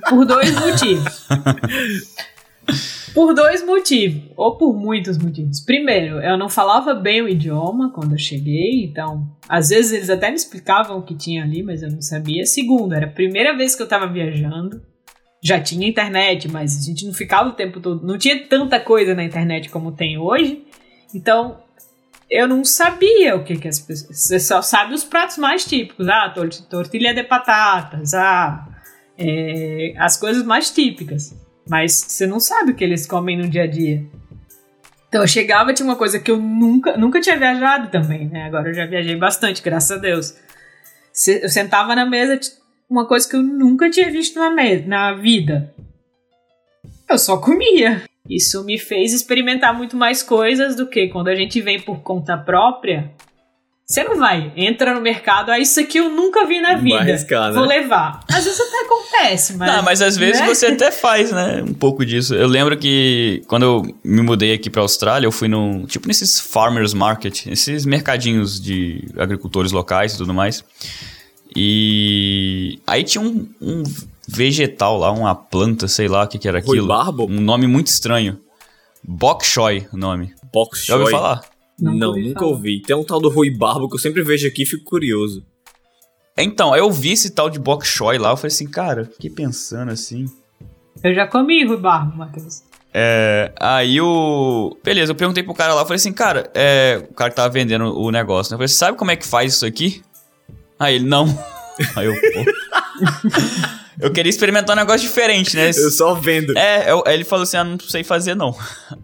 [0.09, 1.27] Por dois motivos.
[3.13, 5.59] Por dois motivos, ou por muitos motivos.
[5.59, 10.29] Primeiro, eu não falava bem o idioma quando eu cheguei, então às vezes eles até
[10.29, 12.45] me explicavam o que tinha ali, mas eu não sabia.
[12.45, 14.81] Segundo, era a primeira vez que eu tava viajando.
[15.43, 18.05] Já tinha internet, mas a gente não ficava o tempo todo.
[18.05, 20.63] Não tinha tanta coisa na internet como tem hoje.
[21.13, 21.57] Então,
[22.29, 24.17] eu não sabia o que, que as pessoas.
[24.19, 26.07] Você só sabe os pratos mais típicos.
[26.07, 28.13] Ah, tor- tortilha de batatas.
[28.13, 28.67] Ah,
[29.17, 31.35] é, as coisas mais típicas.
[31.71, 34.03] Mas você não sabe o que eles comem no dia a dia.
[35.07, 38.43] Então eu chegava, tinha uma coisa que eu nunca, nunca tinha viajado também, né?
[38.43, 40.35] Agora eu já viajei bastante, graças a Deus.
[41.25, 42.37] Eu sentava na mesa,
[42.89, 44.53] uma coisa que eu nunca tinha visto na,
[44.85, 45.73] na vida.
[47.09, 48.03] Eu só comia.
[48.29, 52.37] Isso me fez experimentar muito mais coisas do que quando a gente vem por conta
[52.37, 53.09] própria.
[53.91, 56.99] Você não vai, entra no mercado, ah, isso aqui eu nunca vi na vida.
[56.99, 57.59] Arriscar, né?
[57.59, 58.21] Vou levar.
[58.29, 59.69] Às vezes até acontece, mas.
[59.69, 60.47] Não, mas às vezes né?
[60.47, 61.61] você até faz, né?
[61.67, 62.33] Um pouco disso.
[62.33, 65.85] Eu lembro que quando eu me mudei aqui pra Austrália, eu fui num.
[65.85, 70.63] Tipo nesses farmers market, esses mercadinhos de agricultores locais e tudo mais.
[71.53, 73.83] E aí tinha um, um
[74.25, 76.87] vegetal lá, uma planta, sei lá o que, que era aquilo.
[76.87, 77.25] Barbo?
[77.25, 78.39] Um nome muito estranho.
[79.03, 80.33] Bok choy, o nome.
[80.53, 80.85] Bok choy?
[80.85, 81.50] Já ouviu falar?
[81.81, 82.51] Não, não ouvi nunca falar.
[82.51, 82.81] ouvi.
[82.81, 85.43] Tem um tal do Rui Barbo que eu sempre vejo aqui e fico curioso.
[86.37, 89.91] Então, eu vi esse tal de bok choy lá, eu falei assim, cara, fiquei pensando
[89.91, 90.25] assim.
[91.03, 92.63] Eu já comi Rui Barbo, Matheus.
[92.93, 94.77] É, aí o.
[94.83, 97.49] Beleza, eu perguntei pro cara lá, eu falei assim, cara, é, o cara que tava
[97.49, 98.55] vendendo o negócio, né?
[98.55, 100.01] Eu falei, sabe como é que faz isso aqui?
[100.77, 101.25] Aí ele, não.
[101.95, 103.80] Aí eu, pô.
[103.99, 105.69] Eu queria experimentar um negócio diferente, né?
[105.69, 106.57] Eu só vendo.
[106.57, 108.55] É, eu, ele falou assim: ah, não sei fazer não.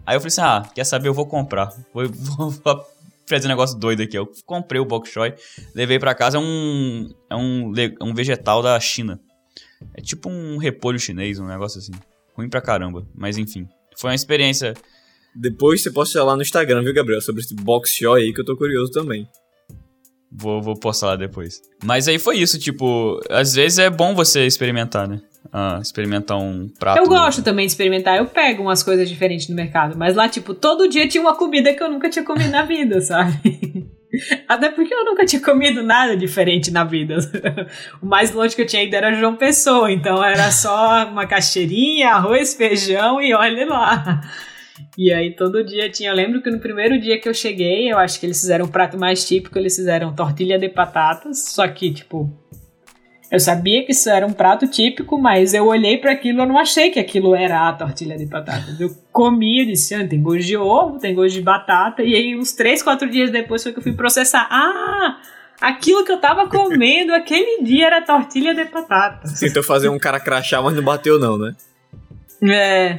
[0.06, 1.08] Aí eu falei assim: ah, quer saber?
[1.08, 1.72] Eu vou comprar.
[1.92, 2.86] Vou, vou, vou
[3.26, 4.16] fazer um negócio doido aqui.
[4.16, 5.34] Eu comprei o bok choy,
[5.74, 6.38] levei para casa.
[6.38, 9.20] É um, é um, um vegetal da China.
[9.94, 11.92] É tipo um repolho chinês, um negócio assim.
[12.34, 13.06] Ruim pra caramba.
[13.14, 14.74] Mas enfim, foi uma experiência.
[15.34, 17.20] Depois você posta lá no Instagram, viu, Gabriel?
[17.20, 19.28] Sobre esse box choy aí que eu tô curioso também.
[20.30, 21.62] Vou, vou postar lá depois.
[21.82, 25.20] Mas aí foi isso, tipo, às vezes é bom você experimentar, né?
[25.52, 26.98] Ah, experimentar um prato.
[26.98, 28.18] Eu gosto também de experimentar.
[28.18, 29.96] Eu pego umas coisas diferentes no mercado.
[29.96, 33.00] Mas lá, tipo, todo dia tinha uma comida que eu nunca tinha comido na vida,
[33.02, 33.88] sabe?
[34.46, 37.16] Até porque eu nunca tinha comido nada diferente na vida.
[38.02, 39.90] o mais longe que eu tinha ido era João Pessoa.
[39.90, 44.20] Então era só uma caixeirinha, arroz, feijão e olha lá.
[44.96, 46.10] E aí todo dia tinha.
[46.10, 48.68] Eu lembro que no primeiro dia que eu cheguei, eu acho que eles fizeram um
[48.68, 51.50] prato mais típico, eles fizeram tortilha de batatas.
[51.50, 52.30] Só que, tipo,
[53.30, 56.58] eu sabia que isso era um prato típico, mas eu olhei para aquilo e não
[56.58, 58.80] achei que aquilo era a tortilha de batatas.
[58.80, 62.02] Eu comi e disse, ah, tem gosto de ovo, tem gosto de batata.
[62.02, 64.48] E aí, uns três, quatro dias depois foi que eu fui processar.
[64.50, 65.20] Ah!
[65.60, 69.28] Aquilo que eu tava comendo aquele dia era tortilha de batata.
[69.38, 71.54] Tentou fazer um cara crachá, mas não bateu não, né?
[72.42, 72.98] É.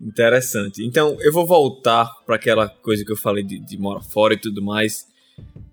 [0.00, 0.84] Interessante.
[0.84, 4.38] Então, eu vou voltar para aquela coisa que eu falei de, de morar fora e
[4.38, 5.06] tudo mais.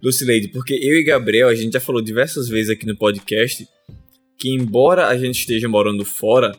[0.02, 3.68] Lucileide, porque eu e Gabriel, a gente já falou diversas vezes aqui no podcast
[4.38, 6.52] que, embora a gente esteja morando fora,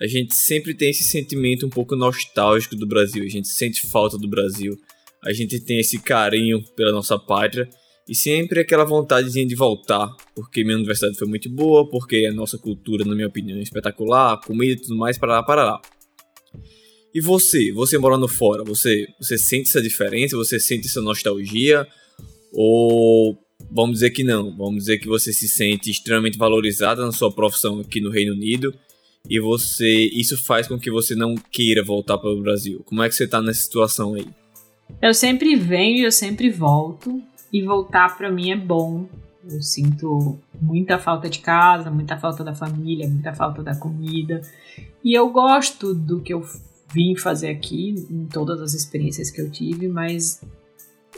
[0.00, 3.24] a gente sempre tem esse sentimento um pouco nostálgico do Brasil.
[3.24, 4.76] A gente sente falta do Brasil.
[5.24, 7.68] A gente tem esse carinho pela nossa pátria
[8.08, 12.58] e sempre aquela vontadezinha de voltar, porque minha universidade foi muito boa, porque a nossa
[12.58, 15.80] cultura, na minha opinião, é espetacular, comida e tudo mais, para lá, para lá.
[17.14, 20.36] E você, você morando fora, você, você sente essa diferença?
[20.36, 21.86] Você sente essa nostalgia?
[22.52, 23.38] Ou
[23.70, 24.56] vamos dizer que não?
[24.56, 28.74] Vamos dizer que você se sente extremamente valorizada na sua profissão aqui no Reino Unido
[29.28, 32.82] e você isso faz com que você não queira voltar para o Brasil.
[32.84, 34.26] Como é que você está nessa situação aí?
[35.00, 37.22] Eu sempre venho e eu sempre volto
[37.52, 39.06] e voltar para mim é bom.
[39.48, 44.40] Eu sinto muita falta de casa, muita falta da família, muita falta da comida.
[45.04, 46.44] E eu gosto do que eu
[46.92, 50.40] vim fazer aqui, em todas as experiências que eu tive, mas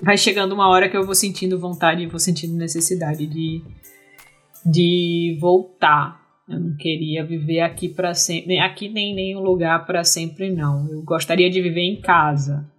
[0.03, 3.63] vai chegando uma hora que eu vou sentindo vontade e vou sentindo necessidade de,
[4.65, 6.23] de voltar.
[6.49, 10.89] Eu não queria viver aqui para sempre, aqui nem em nenhum lugar para sempre não.
[10.91, 12.71] Eu gostaria de viver em casa.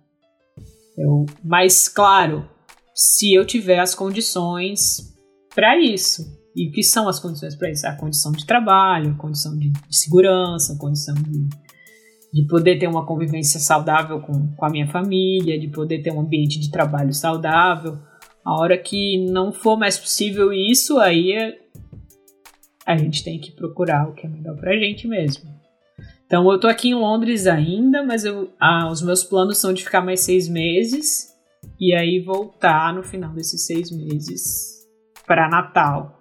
[0.97, 2.47] Eu, mas claro,
[2.93, 5.13] se eu tiver as condições
[5.53, 6.23] para isso.
[6.55, 7.87] E o que são as condições para isso?
[7.87, 11.49] A condição de trabalho, a condição de segurança, a condição de
[12.35, 16.19] de poder ter uma convivência saudável com, com a minha família, de poder ter um
[16.19, 17.97] ambiente de trabalho saudável.
[18.43, 21.57] A hora que não for mais possível isso, aí é,
[22.85, 25.49] a gente tem que procurar o que é melhor pra gente mesmo.
[26.25, 29.85] Então eu tô aqui em Londres ainda, mas eu, ah, os meus planos são de
[29.85, 31.33] ficar mais seis meses
[31.79, 34.85] e aí voltar no final desses seis meses
[35.25, 36.19] para Natal.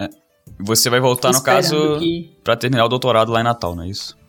[0.00, 0.08] É.
[0.58, 2.32] Você vai voltar, no caso, que...
[2.42, 4.23] para terminar o doutorado lá em Natal, não é isso?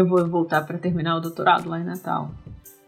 [0.00, 2.30] Eu vou voltar para terminar o doutorado lá em Natal.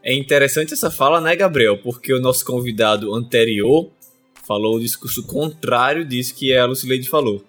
[0.03, 1.77] É interessante essa fala, né, Gabriel?
[1.77, 3.89] Porque o nosso convidado anterior
[4.45, 7.43] falou o discurso contrário disso que a Lucileide falou.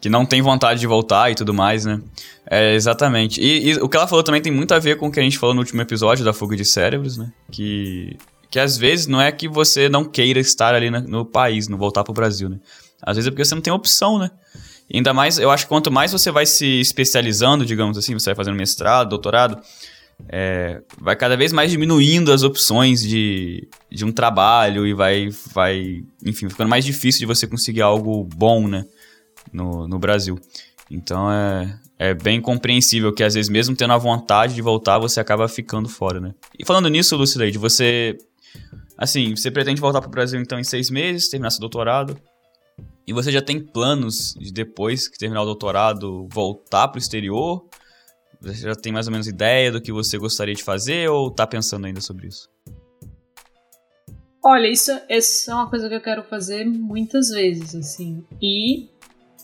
[0.00, 2.02] Que não tem vontade de voltar e tudo mais, né?
[2.48, 3.40] É, exatamente.
[3.40, 5.22] E, e, o que ela falou também tem muito a ver com o que a
[5.22, 7.32] gente falou no último episódio da fuga de cérebros, né?
[7.50, 8.18] Que,
[8.50, 11.78] que às vezes não é que você não queira estar ali no, no país, não
[11.78, 12.60] voltar pro Brasil, né?
[13.02, 14.30] Às vezes é porque você não tem opção, né?
[14.94, 18.36] Ainda mais, eu acho que quanto mais você vai se especializando, digamos assim, você vai
[18.36, 19.60] fazendo mestrado, doutorado,
[20.28, 26.02] é, vai cada vez mais diminuindo as opções de, de um trabalho e vai, vai,
[26.24, 28.86] enfim, ficando mais difícil de você conseguir algo bom, né,
[29.52, 30.38] no, no Brasil.
[30.90, 35.20] Então é, é bem compreensível que às vezes mesmo tendo a vontade de voltar, você
[35.20, 36.34] acaba ficando fora, né.
[36.58, 38.16] E falando nisso, Lucileide, você,
[38.96, 42.18] assim, você pretende voltar para o Brasil então em seis meses, terminar seu doutorado,
[43.06, 47.64] e você já tem planos de depois que terminar o doutorado voltar para o exterior?
[48.40, 51.46] Você já tem mais ou menos ideia do que você gostaria de fazer ou está
[51.46, 52.48] pensando ainda sobre isso?
[54.44, 58.24] Olha, isso, isso é uma coisa que eu quero fazer muitas vezes, assim.
[58.40, 58.88] E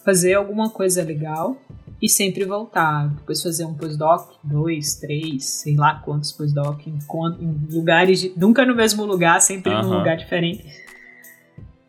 [0.04, 1.56] fazer alguma coisa legal
[2.00, 3.08] e sempre voltar.
[3.14, 6.98] Depois fazer um pós-doc, dois, três, sei lá quantos pós-doc, em,
[7.40, 9.82] em, lugares, de, nunca no mesmo lugar, sempre uhum.
[9.82, 10.64] num lugar diferente.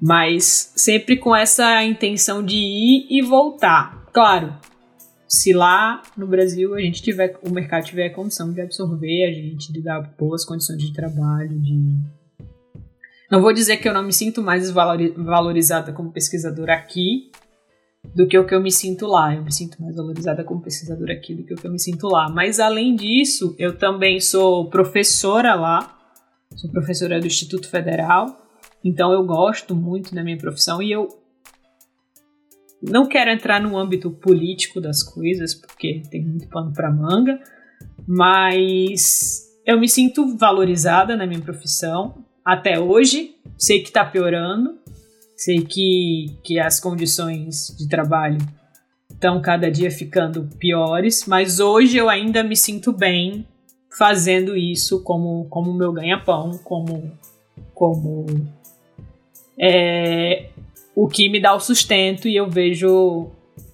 [0.05, 4.05] Mas sempre com essa intenção de ir e voltar.
[4.11, 4.53] Claro,
[5.25, 9.31] se lá no Brasil a gente tiver, o mercado tiver a condição de absorver a
[9.31, 12.01] gente, de dar boas condições de trabalho, de
[13.31, 17.31] não vou dizer que eu não me sinto mais valorizada como pesquisadora aqui
[18.13, 19.33] do que o que eu me sinto lá.
[19.33, 22.07] Eu me sinto mais valorizada como pesquisadora aqui do que o que eu me sinto
[22.07, 22.29] lá.
[22.29, 25.97] Mas além disso, eu também sou professora lá.
[26.55, 28.42] Sou professora do Instituto Federal.
[28.83, 31.07] Então eu gosto muito da minha profissão e eu
[32.81, 37.39] não quero entrar no âmbito político das coisas, porque tem muito pano para manga,
[38.05, 43.35] mas eu me sinto valorizada na minha profissão até hoje.
[43.57, 44.77] Sei que está piorando,
[45.37, 48.37] sei que, que as condições de trabalho
[49.09, 53.47] estão cada dia ficando piores, mas hoje eu ainda me sinto bem
[53.97, 57.17] fazendo isso como como meu ganha-pão, como
[57.73, 58.25] como
[59.57, 60.49] é,
[60.95, 63.31] o que me dá o sustento e eu vejo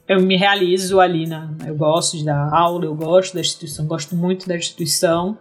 [0.07, 4.47] eu me realizo ali na eu gosto dar aula eu gosto da instituição gosto muito
[4.47, 5.37] da instituição.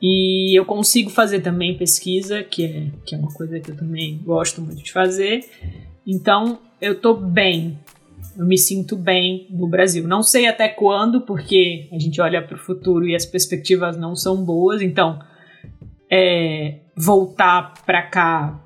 [0.00, 4.18] E eu consigo fazer também pesquisa que é que é uma coisa que eu também
[4.24, 5.44] gosto muito de fazer.
[6.06, 7.78] Então eu tô bem
[8.36, 10.06] eu me sinto bem no Brasil.
[10.06, 14.14] Não sei até quando porque a gente olha para o futuro e as perspectivas não
[14.14, 14.82] são boas.
[14.82, 15.18] Então
[16.10, 18.65] é, voltar para cá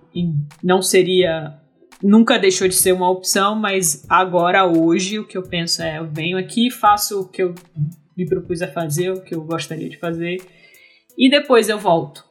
[0.63, 1.61] não seria
[2.03, 6.07] nunca deixou de ser uma opção, mas agora, hoje, o que eu penso é: eu
[6.07, 7.55] venho aqui, faço o que eu
[8.17, 10.39] me propus a fazer, o que eu gostaria de fazer,
[11.17, 12.25] e depois eu volto.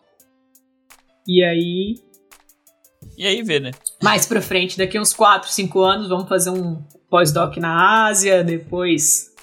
[1.27, 1.95] E aí.
[3.17, 3.71] E aí vê, né?
[4.01, 9.33] Mais pra frente, daqui uns 4, 5 anos, vamos fazer um pós-doc na Ásia, depois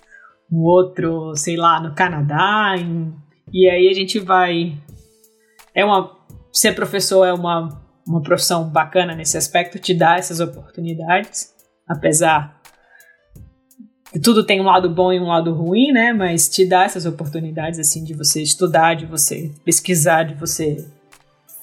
[0.51, 3.13] um outro, sei lá, no Canadá, em...
[3.53, 4.77] e aí a gente vai.
[5.75, 6.17] É uma.
[6.53, 11.53] Ser professor é uma uma profissão bacana nesse aspecto, te dá essas oportunidades,
[11.87, 12.61] apesar
[14.13, 16.13] que tudo tem um lado bom e um lado ruim, né?
[16.13, 20.87] Mas te dá essas oportunidades assim de você estudar, de você pesquisar, de você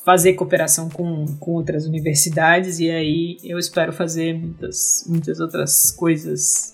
[0.05, 6.72] fazer cooperação com, com outras universidades e aí eu espero fazer muitas muitas outras coisas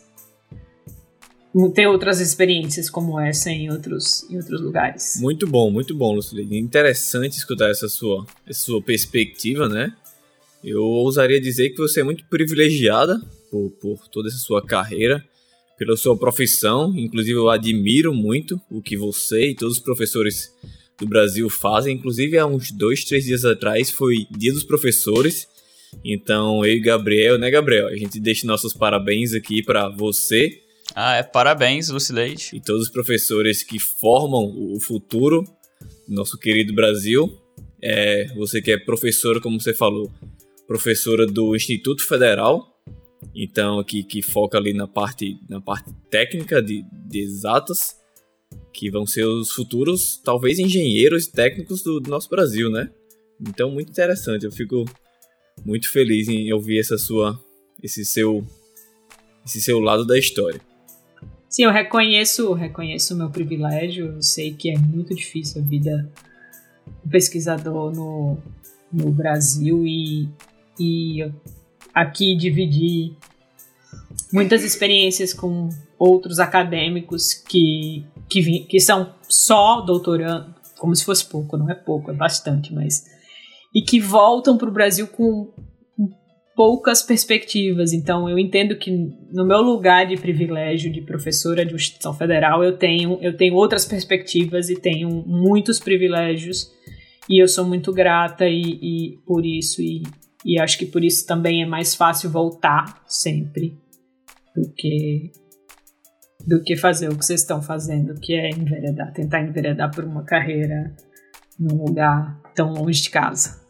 [1.73, 5.17] ter outras experiências como essa em outros, em outros lugares.
[5.19, 6.59] Muito bom, muito bom, Lucilene.
[6.59, 9.93] Interessante escutar essa sua, essa sua perspectiva, né?
[10.63, 13.19] Eu ousaria dizer que você é muito privilegiada
[13.49, 15.23] por, por toda essa sua carreira,
[15.77, 16.93] pela sua profissão.
[16.95, 20.53] Inclusive, eu admiro muito o que você e todos os professores
[20.99, 21.95] do Brasil fazem.
[21.95, 25.47] Inclusive, há uns dois, três dias atrás foi Dia dos Professores.
[26.03, 27.87] Então, eu e Gabriel, né, Gabriel?
[27.87, 32.51] A gente deixa nossos parabéns aqui para você ah, é, parabéns, Lucileide.
[32.53, 35.43] E todos os professores que formam o futuro
[36.07, 37.39] do nosso querido Brasil.
[37.81, 40.11] É, você que é professora, como você falou,
[40.67, 42.77] professora do Instituto Federal,
[43.33, 47.95] então que, que foca ali na parte, na parte técnica de, de exatas,
[48.73, 52.89] que vão ser os futuros, talvez, engenheiros técnicos do, do nosso Brasil, né?
[53.39, 54.45] Então, muito interessante.
[54.45, 54.85] Eu fico
[55.63, 57.39] muito feliz em ouvir essa sua,
[57.81, 58.45] esse seu,
[59.45, 60.59] esse seu lado da história.
[61.49, 64.13] Sim, eu reconheço, reconheço o meu privilégio.
[64.13, 66.07] Eu sei que é muito difícil a vida
[67.03, 68.37] do pesquisador no,
[68.93, 70.29] no Brasil e,
[70.79, 71.31] e
[71.91, 73.17] aqui dividir
[74.31, 81.57] muitas experiências com outros acadêmicos que, que, que são só doutorando, como se fosse pouco,
[81.57, 83.05] não é pouco, é bastante, mas.
[83.73, 85.51] E que voltam para o Brasil com
[86.59, 87.93] poucas perspectivas.
[87.93, 88.91] Então, eu entendo que
[89.31, 93.85] no meu lugar de privilégio de professora de instituição federal, eu tenho, eu tenho outras
[93.85, 96.69] perspectivas e tenho muitos privilégios.
[97.29, 99.81] E eu sou muito grata e, e por isso.
[99.81, 100.03] E,
[100.43, 103.77] e acho que por isso também é mais fácil voltar sempre
[104.53, 105.31] do que
[106.45, 110.25] do que fazer o que vocês estão fazendo, que é enveredar, tentar enveredar por uma
[110.25, 110.93] carreira
[111.57, 113.61] num lugar tão longe de casa.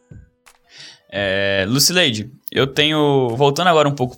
[1.11, 3.29] É, Lucileide, eu tenho.
[3.35, 4.17] Voltando agora um pouco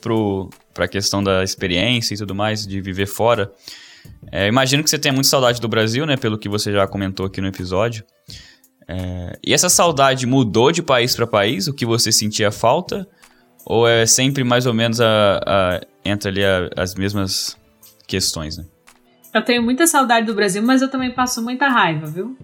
[0.74, 3.52] para a questão da experiência e tudo mais, de viver fora.
[4.32, 6.18] É, imagino que você tenha muita saudade do Brasil, né?
[6.18, 8.04] Pelo que você já comentou aqui no episódio.
[8.88, 11.68] É, e essa saudade mudou de país para país?
[11.68, 13.08] O que você sentia falta?
[13.66, 17.56] Ou é sempre mais ou menos a, a entre ali a, as mesmas
[18.08, 18.66] questões, né?
[19.34, 22.38] Eu tenho muita saudade do Brasil, mas eu também passo muita raiva, viu?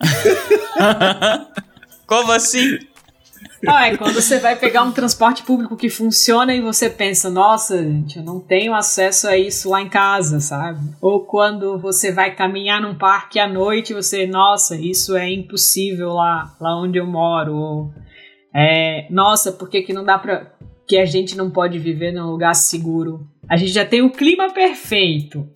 [2.06, 2.78] Como assim?
[3.66, 7.82] Ah, é quando você vai pegar um transporte público que funciona e você pensa, nossa,
[7.82, 10.80] gente, eu não tenho acesso a isso lá em casa, sabe?
[11.00, 16.12] Ou quando você vai caminhar num parque à noite e você, nossa, isso é impossível
[16.12, 17.54] lá, lá onde eu moro.
[17.54, 17.94] Ou,
[18.54, 20.52] é, nossa, por que, que não dá pra.
[20.86, 23.26] que a gente não pode viver num lugar seguro?
[23.48, 25.48] A gente já tem o clima perfeito.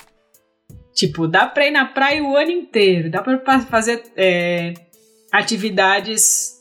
[0.95, 4.75] Tipo, dá pra ir na praia o ano inteiro, dá pra fazer é,
[5.31, 6.58] atividades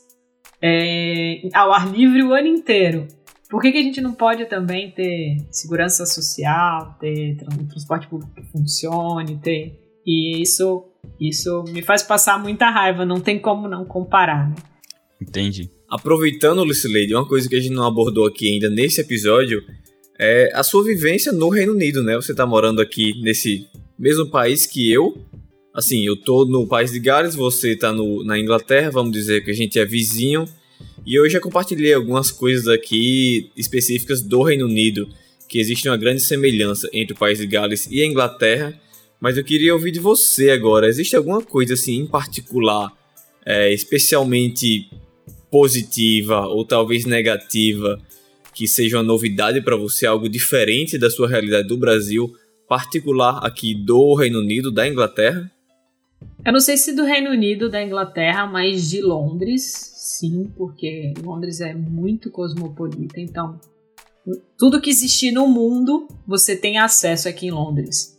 [0.62, 3.06] é, ao ar livre o ano inteiro.
[3.48, 7.36] Por que, que a gente não pode também ter segurança social, ter
[7.68, 9.78] transporte público que funcione, ter.
[10.04, 10.84] E isso,
[11.18, 14.56] isso me faz passar muita raiva, não tem como não comparar, né?
[15.20, 15.70] Entendi.
[15.88, 19.62] Aproveitando, Lucileide, uma coisa que a gente não abordou aqui ainda nesse episódio
[20.18, 22.16] é a sua vivência no Reino Unido, né?
[22.16, 23.66] Você tá morando aqui nesse
[23.98, 25.16] mesmo país que eu.
[25.78, 29.52] Assim, eu tô no país de Gales, você tá no, na Inglaterra, vamos dizer que
[29.52, 30.44] a gente é vizinho.
[31.06, 35.08] E eu já compartilhei algumas coisas aqui específicas do Reino Unido,
[35.48, 38.76] que existe uma grande semelhança entre o país de Gales e a Inglaterra.
[39.20, 40.88] Mas eu queria ouvir de você agora.
[40.88, 42.92] Existe alguma coisa assim em particular,
[43.46, 44.90] é, especialmente
[45.48, 48.02] positiva ou talvez negativa,
[48.52, 52.34] que seja uma novidade para você, algo diferente da sua realidade do Brasil,
[52.68, 55.48] particular aqui do Reino Unido, da Inglaterra?
[56.44, 59.62] Eu não sei se do Reino Unido, da Inglaterra, mas de Londres,
[60.18, 63.60] sim, porque Londres é muito cosmopolita, então
[64.56, 68.16] tudo que existir no mundo você tem acesso aqui em Londres.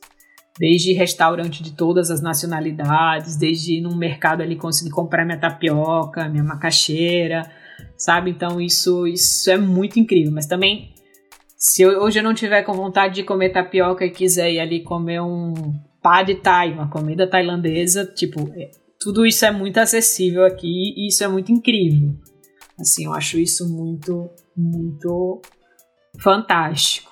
[0.59, 6.27] Desde restaurante de todas as nacionalidades, desde ir num mercado ali conseguir comprar minha tapioca,
[6.27, 7.49] minha macaxeira,
[7.97, 8.31] sabe?
[8.31, 10.31] Então isso, isso é muito incrível.
[10.33, 10.93] Mas também,
[11.57, 14.83] se eu, hoje eu não tiver com vontade de comer tapioca e quiser ir ali
[14.83, 15.53] comer um
[16.09, 21.23] pad thai, uma comida tailandesa, tipo, é, tudo isso é muito acessível aqui e isso
[21.23, 22.15] é muito incrível.
[22.79, 25.39] Assim, eu acho isso muito, muito
[26.17, 27.11] fantástico.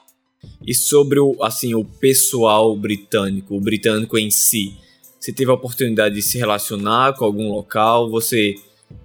[0.66, 4.76] E sobre o, assim, o pessoal britânico, o britânico em si,
[5.20, 8.10] você teve a oportunidade de se relacionar com algum local?
[8.10, 8.56] Você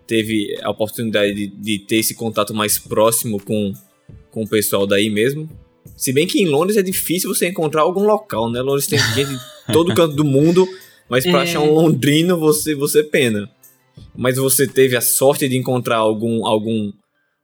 [0.07, 3.75] teve a oportunidade de, de ter esse contato mais próximo com,
[4.31, 5.51] com o pessoal daí mesmo?
[5.99, 8.63] Se bem que em Londres é difícil você encontrar algum local, né?
[8.63, 10.67] Londres tem gente de todo canto do mundo,
[11.09, 11.43] mas para é...
[11.43, 13.49] achar um londrino você você pena.
[14.17, 16.91] Mas você teve a sorte de encontrar algum algum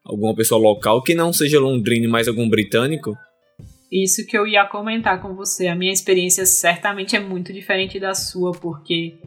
[0.04, 3.14] alguma pessoa local que não seja londrino, mas algum britânico?
[3.90, 5.66] Isso que eu ia comentar com você.
[5.66, 9.18] A minha experiência certamente é muito diferente da sua, porque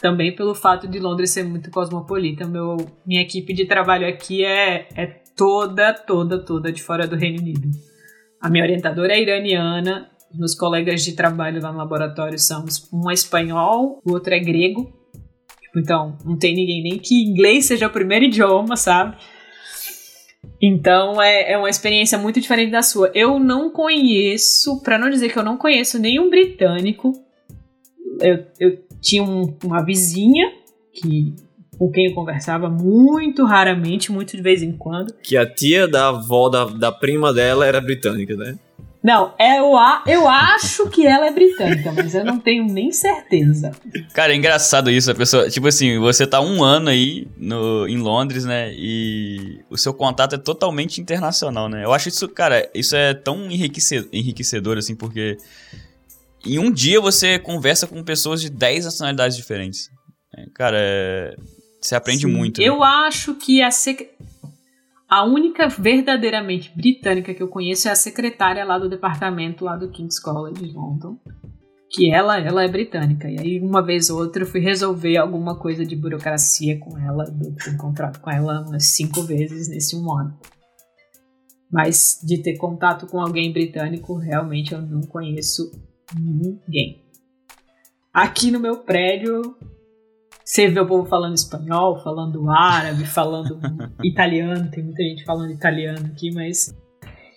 [0.00, 4.88] também pelo fato de Londres ser muito cosmopolita, meu, minha equipe de trabalho aqui é,
[4.96, 5.06] é
[5.36, 7.68] toda, toda, toda de fora do Reino Unido.
[8.40, 13.14] A minha orientadora é iraniana, meus colegas de trabalho lá no laboratório são um é
[13.14, 14.92] espanhol, o outro é grego.
[15.60, 19.16] Tipo, então, não tem ninguém nem que inglês seja o primeiro idioma, sabe?
[20.60, 23.10] Então é, é uma experiência muito diferente da sua.
[23.14, 27.12] Eu não conheço, para não dizer que eu não conheço nenhum britânico.
[28.20, 30.52] Eu, eu tinha um, uma vizinha
[30.92, 31.34] que
[31.78, 35.14] com quem eu conversava muito raramente, muito de vez em quando.
[35.22, 38.58] Que a tia da avó da, da prima dela era britânica, né?
[39.02, 39.72] Não, é, eu,
[40.06, 43.72] eu acho que ela é britânica, mas eu não tenho nem certeza.
[44.12, 45.48] Cara, é engraçado isso, a pessoa.
[45.48, 48.70] Tipo assim, você tá um ano aí no, em Londres, né?
[48.74, 51.82] E o seu contato é totalmente internacional, né?
[51.82, 55.38] Eu acho isso, cara, isso é tão enriquecedor, enriquecedor assim, porque
[56.44, 59.88] em um dia você conversa com pessoas de 10 nacionalidades diferentes.
[60.36, 61.34] É, cara, é,
[61.80, 62.60] você aprende Sim, muito.
[62.60, 62.66] Né?
[62.66, 64.10] Eu acho que a sec...
[65.10, 69.90] A única verdadeiramente britânica que eu conheço é a secretária lá do departamento lá do
[69.90, 71.18] King's College de London.
[71.90, 73.28] Que ela, ela é britânica.
[73.28, 77.24] E aí, uma vez ou outra, eu fui resolver alguma coisa de burocracia com ela.
[77.24, 80.38] Eu fui encontrado com ela umas cinco vezes nesse um ano.
[81.68, 85.72] Mas de ter contato com alguém britânico, realmente eu não conheço
[86.16, 87.04] ninguém.
[88.12, 89.56] Aqui no meu prédio,
[90.50, 93.60] você vê o povo falando espanhol, falando árabe, falando
[94.02, 96.74] italiano, tem muita gente falando italiano aqui, mas.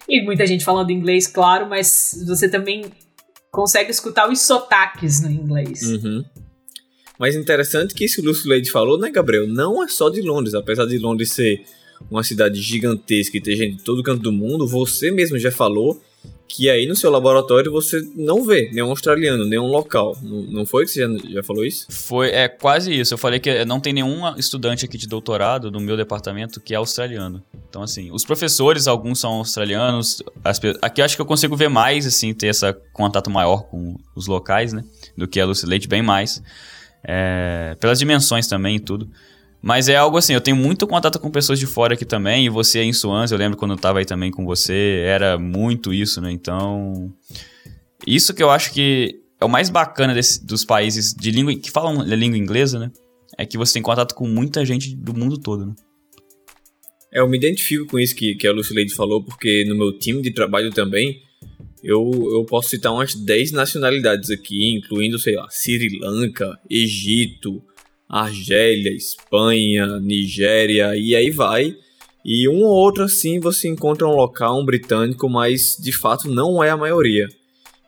[0.10, 2.86] E muita gente falando inglês, claro, mas você também
[3.52, 5.84] consegue escutar os sotaques no inglês.
[5.84, 6.26] Uhum.
[7.20, 9.48] Mas interessante que isso que o Lúcio Leite falou, né, Gabriel?
[9.48, 10.56] Não é só de Londres.
[10.56, 11.64] Apesar de Londres ser
[12.10, 16.02] uma cidade gigantesca e ter gente de todo canto do mundo, você mesmo já falou
[16.54, 20.16] que aí no seu laboratório você não vê nenhum australiano, nenhum local.
[20.22, 21.88] Não, não foi que você já, já falou isso?
[21.90, 23.12] Foi, é quase isso.
[23.16, 26.78] Eu falei que não tem nenhum estudante aqui de doutorado no meu departamento que é
[26.78, 27.42] australiano.
[27.68, 30.22] Então, assim, os professores, alguns são australianos.
[30.44, 34.28] As, aqui acho que eu consigo ver mais, assim, ter esse contato maior com os
[34.28, 34.84] locais, né?
[35.18, 36.40] Do que a Lucy Leite, bem mais.
[37.04, 39.10] É, pelas dimensões também e tudo.
[39.64, 42.50] Mas é algo assim, eu tenho muito contato com pessoas de fora aqui também, e
[42.50, 46.20] você em Suans, eu lembro quando eu tava aí também com você, era muito isso,
[46.20, 46.30] né?
[46.34, 47.14] Então,
[48.06, 51.72] isso que eu acho que é o mais bacana desse, dos países de língua que
[51.72, 52.92] falam a língua inglesa, né?
[53.38, 55.74] É que você tem contato com muita gente do mundo todo, né?
[57.14, 59.98] É, eu me identifico com isso que, que a Lucy Lady falou, porque no meu
[59.98, 61.22] time de trabalho também,
[61.82, 67.64] eu, eu posso citar umas 10 nacionalidades aqui, incluindo, sei lá, Sri Lanka, Egito,
[68.14, 71.76] Argélia, Espanha, Nigéria e aí vai.
[72.24, 76.64] E um ou outro assim você encontra um local, um britânico, mas de fato não
[76.64, 77.28] é a maioria.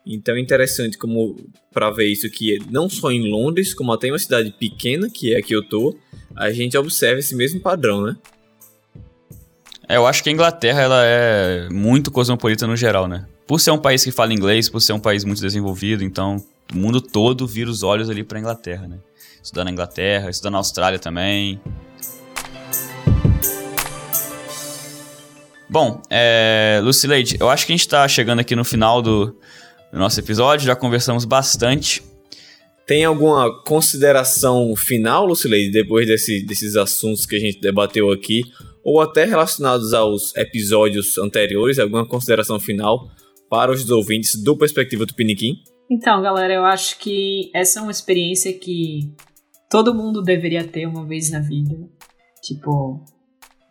[0.05, 1.35] Então é interessante como
[1.71, 5.35] para ver isso que não só em Londres, como até em uma cidade pequena, que
[5.35, 5.95] é a que eu tô,
[6.35, 8.17] a gente observa esse mesmo padrão, né?
[9.87, 13.27] É, eu acho que a Inglaterra ela é muito cosmopolita no geral, né?
[13.45, 16.77] Por ser um país que fala inglês, por ser um país muito desenvolvido, então o
[16.77, 18.97] mundo todo vira os olhos ali para Inglaterra, né?
[19.45, 21.61] Estudar na Inglaterra, estudar na Austrália também.
[25.69, 29.27] Bom, é, Lucileide, eu acho que a gente está chegando aqui no final do,
[29.91, 32.01] do nosso episódio, já conversamos bastante.
[32.87, 38.43] Tem alguma consideração final, Lucileide, depois desse, desses assuntos que a gente debateu aqui,
[38.83, 43.09] ou até relacionados aos episódios anteriores, alguma consideração final
[43.49, 45.57] para os ouvintes do Perspectiva do Piniquim?
[45.89, 49.11] Então, galera, eu acho que essa é uma experiência que
[49.75, 51.75] todo mundo deveria ter uma vez na vida.
[52.41, 53.03] Tipo,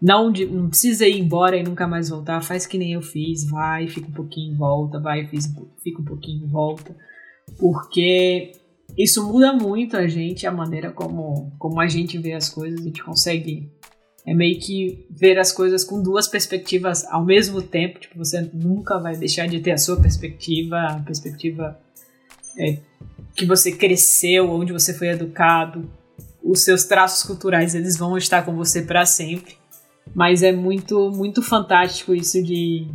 [0.02, 2.42] não, não precisa ir embora e nunca mais voltar.
[2.42, 3.48] Faz que nem eu fiz.
[3.48, 5.00] Vai, fica um pouquinho, volta.
[5.00, 6.94] Vai, fica um pouquinho, volta.
[7.58, 8.52] Porque
[8.98, 12.80] isso muda muito a gente, a maneira como, como a gente vê as coisas.
[12.80, 13.72] A gente consegue
[14.26, 17.98] é meio que ver as coisas com duas perspectivas ao mesmo tempo.
[17.98, 21.80] Tipo, você nunca vai deixar de ter a sua perspectiva, a perspectiva
[22.58, 22.78] é,
[23.34, 25.90] que você cresceu, onde você foi educado,
[26.42, 29.56] os seus traços culturais eles vão estar com você para sempre.
[30.14, 32.86] Mas é muito muito fantástico isso de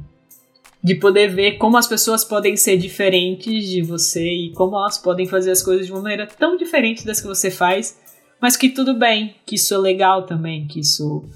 [0.81, 5.27] de poder ver como as pessoas podem ser diferentes de você e como elas podem
[5.27, 7.99] fazer as coisas de uma maneira tão diferente das que você faz,
[8.41, 11.27] mas que tudo bem, que isso é legal também, que isso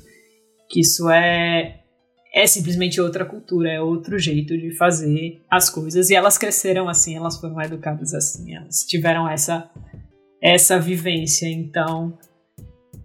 [0.69, 1.82] que isso é
[2.33, 6.09] é simplesmente outra cultura, é outro jeito de fazer as coisas.
[6.09, 9.69] E elas cresceram assim, elas foram educadas assim, elas tiveram essa,
[10.41, 11.47] essa vivência.
[11.47, 12.17] Então,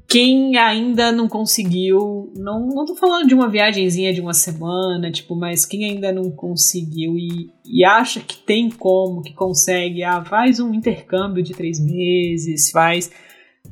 [0.09, 5.37] quem ainda não conseguiu, não, não tô falando de uma viagemzinha de uma semana, tipo,
[5.37, 10.59] mas quem ainda não conseguiu e, e acha que tem como, que consegue, ah, faz
[10.59, 13.11] um intercâmbio de três meses, faz,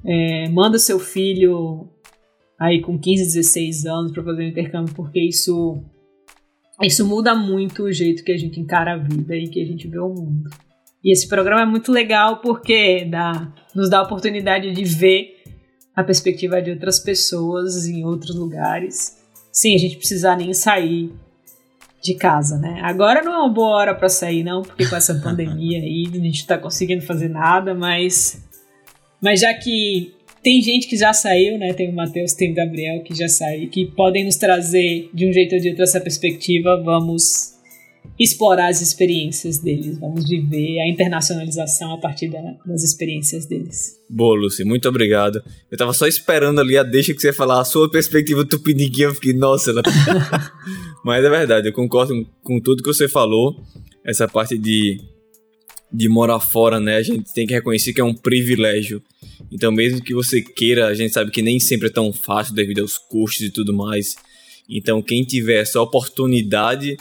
[0.05, 1.89] é, manda seu filho
[2.59, 5.83] aí com 15, 16 anos para fazer o intercâmbio, porque isso
[6.83, 9.89] isso muda muito o jeito que a gente encara a vida e que a gente
[9.89, 10.51] vê o mundo.
[11.03, 15.37] E esse programa é muito legal porque dá, nos dá a oportunidade de ver
[15.95, 19.17] a perspectiva de outras pessoas em outros lugares,
[19.51, 21.15] sem a gente precisar nem sair
[22.03, 22.81] de casa, né?
[22.83, 26.19] Agora não é uma boa hora para sair, não, porque com essa pandemia aí a
[26.19, 28.45] gente não tá conseguindo fazer nada, mas
[29.23, 30.16] mas já que
[30.47, 31.73] tem gente que já saiu, né?
[31.73, 35.33] Tem o Matheus, tem o Gabriel que já saiu, que podem nos trazer de um
[35.33, 36.81] jeito ou de outro essa perspectiva.
[36.85, 37.57] Vamos
[38.17, 44.01] explorar as experiências deles, vamos viver a internacionalização a partir da, das experiências deles.
[44.09, 45.43] Boa, Lucy, muito obrigado.
[45.69, 49.03] Eu tava só esperando ali a deixa que você ia falar a sua perspectiva tupiniquim,
[49.03, 49.83] eu fiquei, nossa, ela...
[51.05, 53.61] Mas é verdade, eu concordo com tudo que você falou.
[54.05, 55.01] Essa parte de
[55.93, 56.97] de morar fora, né?
[56.97, 59.03] A gente tem que reconhecer que é um privilégio.
[59.51, 62.81] Então, mesmo que você queira, a gente sabe que nem sempre é tão fácil devido
[62.81, 64.17] aos custos e tudo mais.
[64.69, 66.97] Então, quem tiver essa oportunidade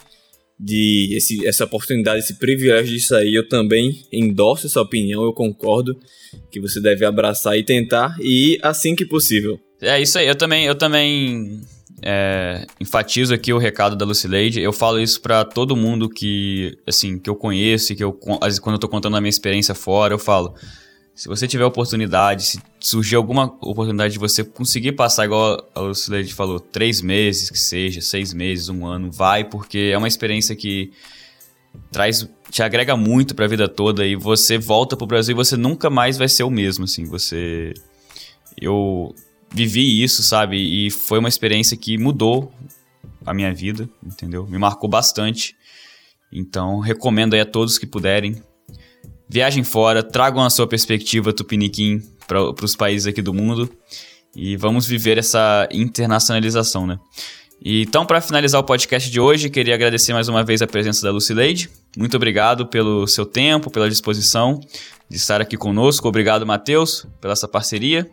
[0.59, 5.97] de esse, essa oportunidade, esse privilégio de sair, eu também endosso essa opinião, eu concordo
[6.49, 9.59] que você deve abraçar e tentar e assim que possível.
[9.81, 11.61] É isso aí, eu também, eu também
[12.01, 14.61] é, enfatizo aqui o recado da Lucileide.
[14.61, 18.79] Eu falo isso para todo mundo que, assim, que eu conheço, que eu quando eu
[18.79, 20.55] tô contando a minha experiência fora, eu falo:
[21.16, 26.34] se você tiver oportunidade, se surgir alguma oportunidade de você conseguir passar igual a Lucileide
[26.34, 30.91] falou, três meses que seja, seis meses, um ano, vai, porque é uma experiência que
[31.91, 35.57] traz te agrega muito para a vida toda e você volta pro Brasil e você
[35.57, 37.74] nunca mais vai ser o mesmo, assim, você
[38.59, 39.16] eu
[39.51, 40.57] vivi isso, sabe?
[40.57, 42.51] E foi uma experiência que mudou
[43.26, 44.45] a minha vida, entendeu?
[44.47, 45.55] Me marcou bastante.
[46.32, 48.41] Então, recomendo aí a todos que puderem.
[49.28, 53.69] Viajem fora, tragam a sua perspectiva tupiniquim para os países aqui do mundo
[54.36, 56.99] e vamos viver essa internacionalização, né?
[57.63, 61.11] Então, para finalizar o podcast de hoje, queria agradecer mais uma vez a presença da
[61.11, 61.69] Lucileide.
[61.97, 64.59] Muito obrigado pelo seu tempo, pela disposição
[65.09, 66.07] de estar aqui conosco.
[66.07, 68.07] Obrigado, Matheus, pela essa parceria.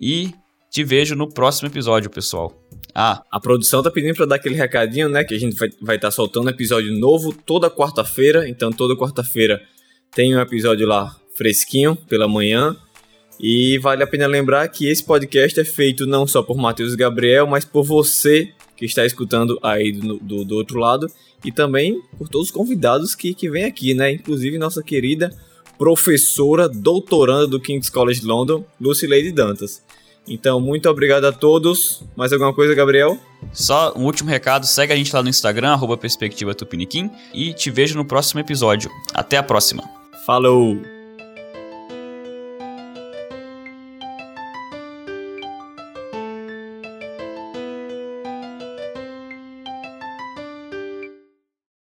[0.00, 0.32] E
[0.70, 2.52] te vejo no próximo episódio, pessoal.
[2.94, 5.22] Ah, a produção tá pedindo para dar aquele recadinho, né?
[5.24, 8.48] Que a gente vai estar tá soltando episódio novo toda quarta-feira.
[8.48, 9.60] Então, toda quarta-feira
[10.14, 12.76] tem um episódio lá fresquinho pela manhã.
[13.38, 17.46] E vale a pena lembrar que esse podcast é feito não só por Matheus Gabriel,
[17.46, 21.06] mas por você que está escutando aí do, do, do, outro lado
[21.44, 24.12] e também por todos os convidados que, que vêm aqui, né?
[24.12, 25.30] Inclusive nossa querida
[25.76, 29.82] professora doutoranda do King's College London, Lucy Lady Dantas.
[30.26, 32.02] Então, muito obrigado a todos.
[32.16, 33.18] Mais alguma coisa, Gabriel?
[33.52, 37.70] Só um último recado, segue a gente lá no Instagram, arroba Perspectiva Tupiniquim, e te
[37.70, 38.90] vejo no próximo episódio.
[39.12, 40.03] Até a próxima.
[40.24, 40.93] Falou!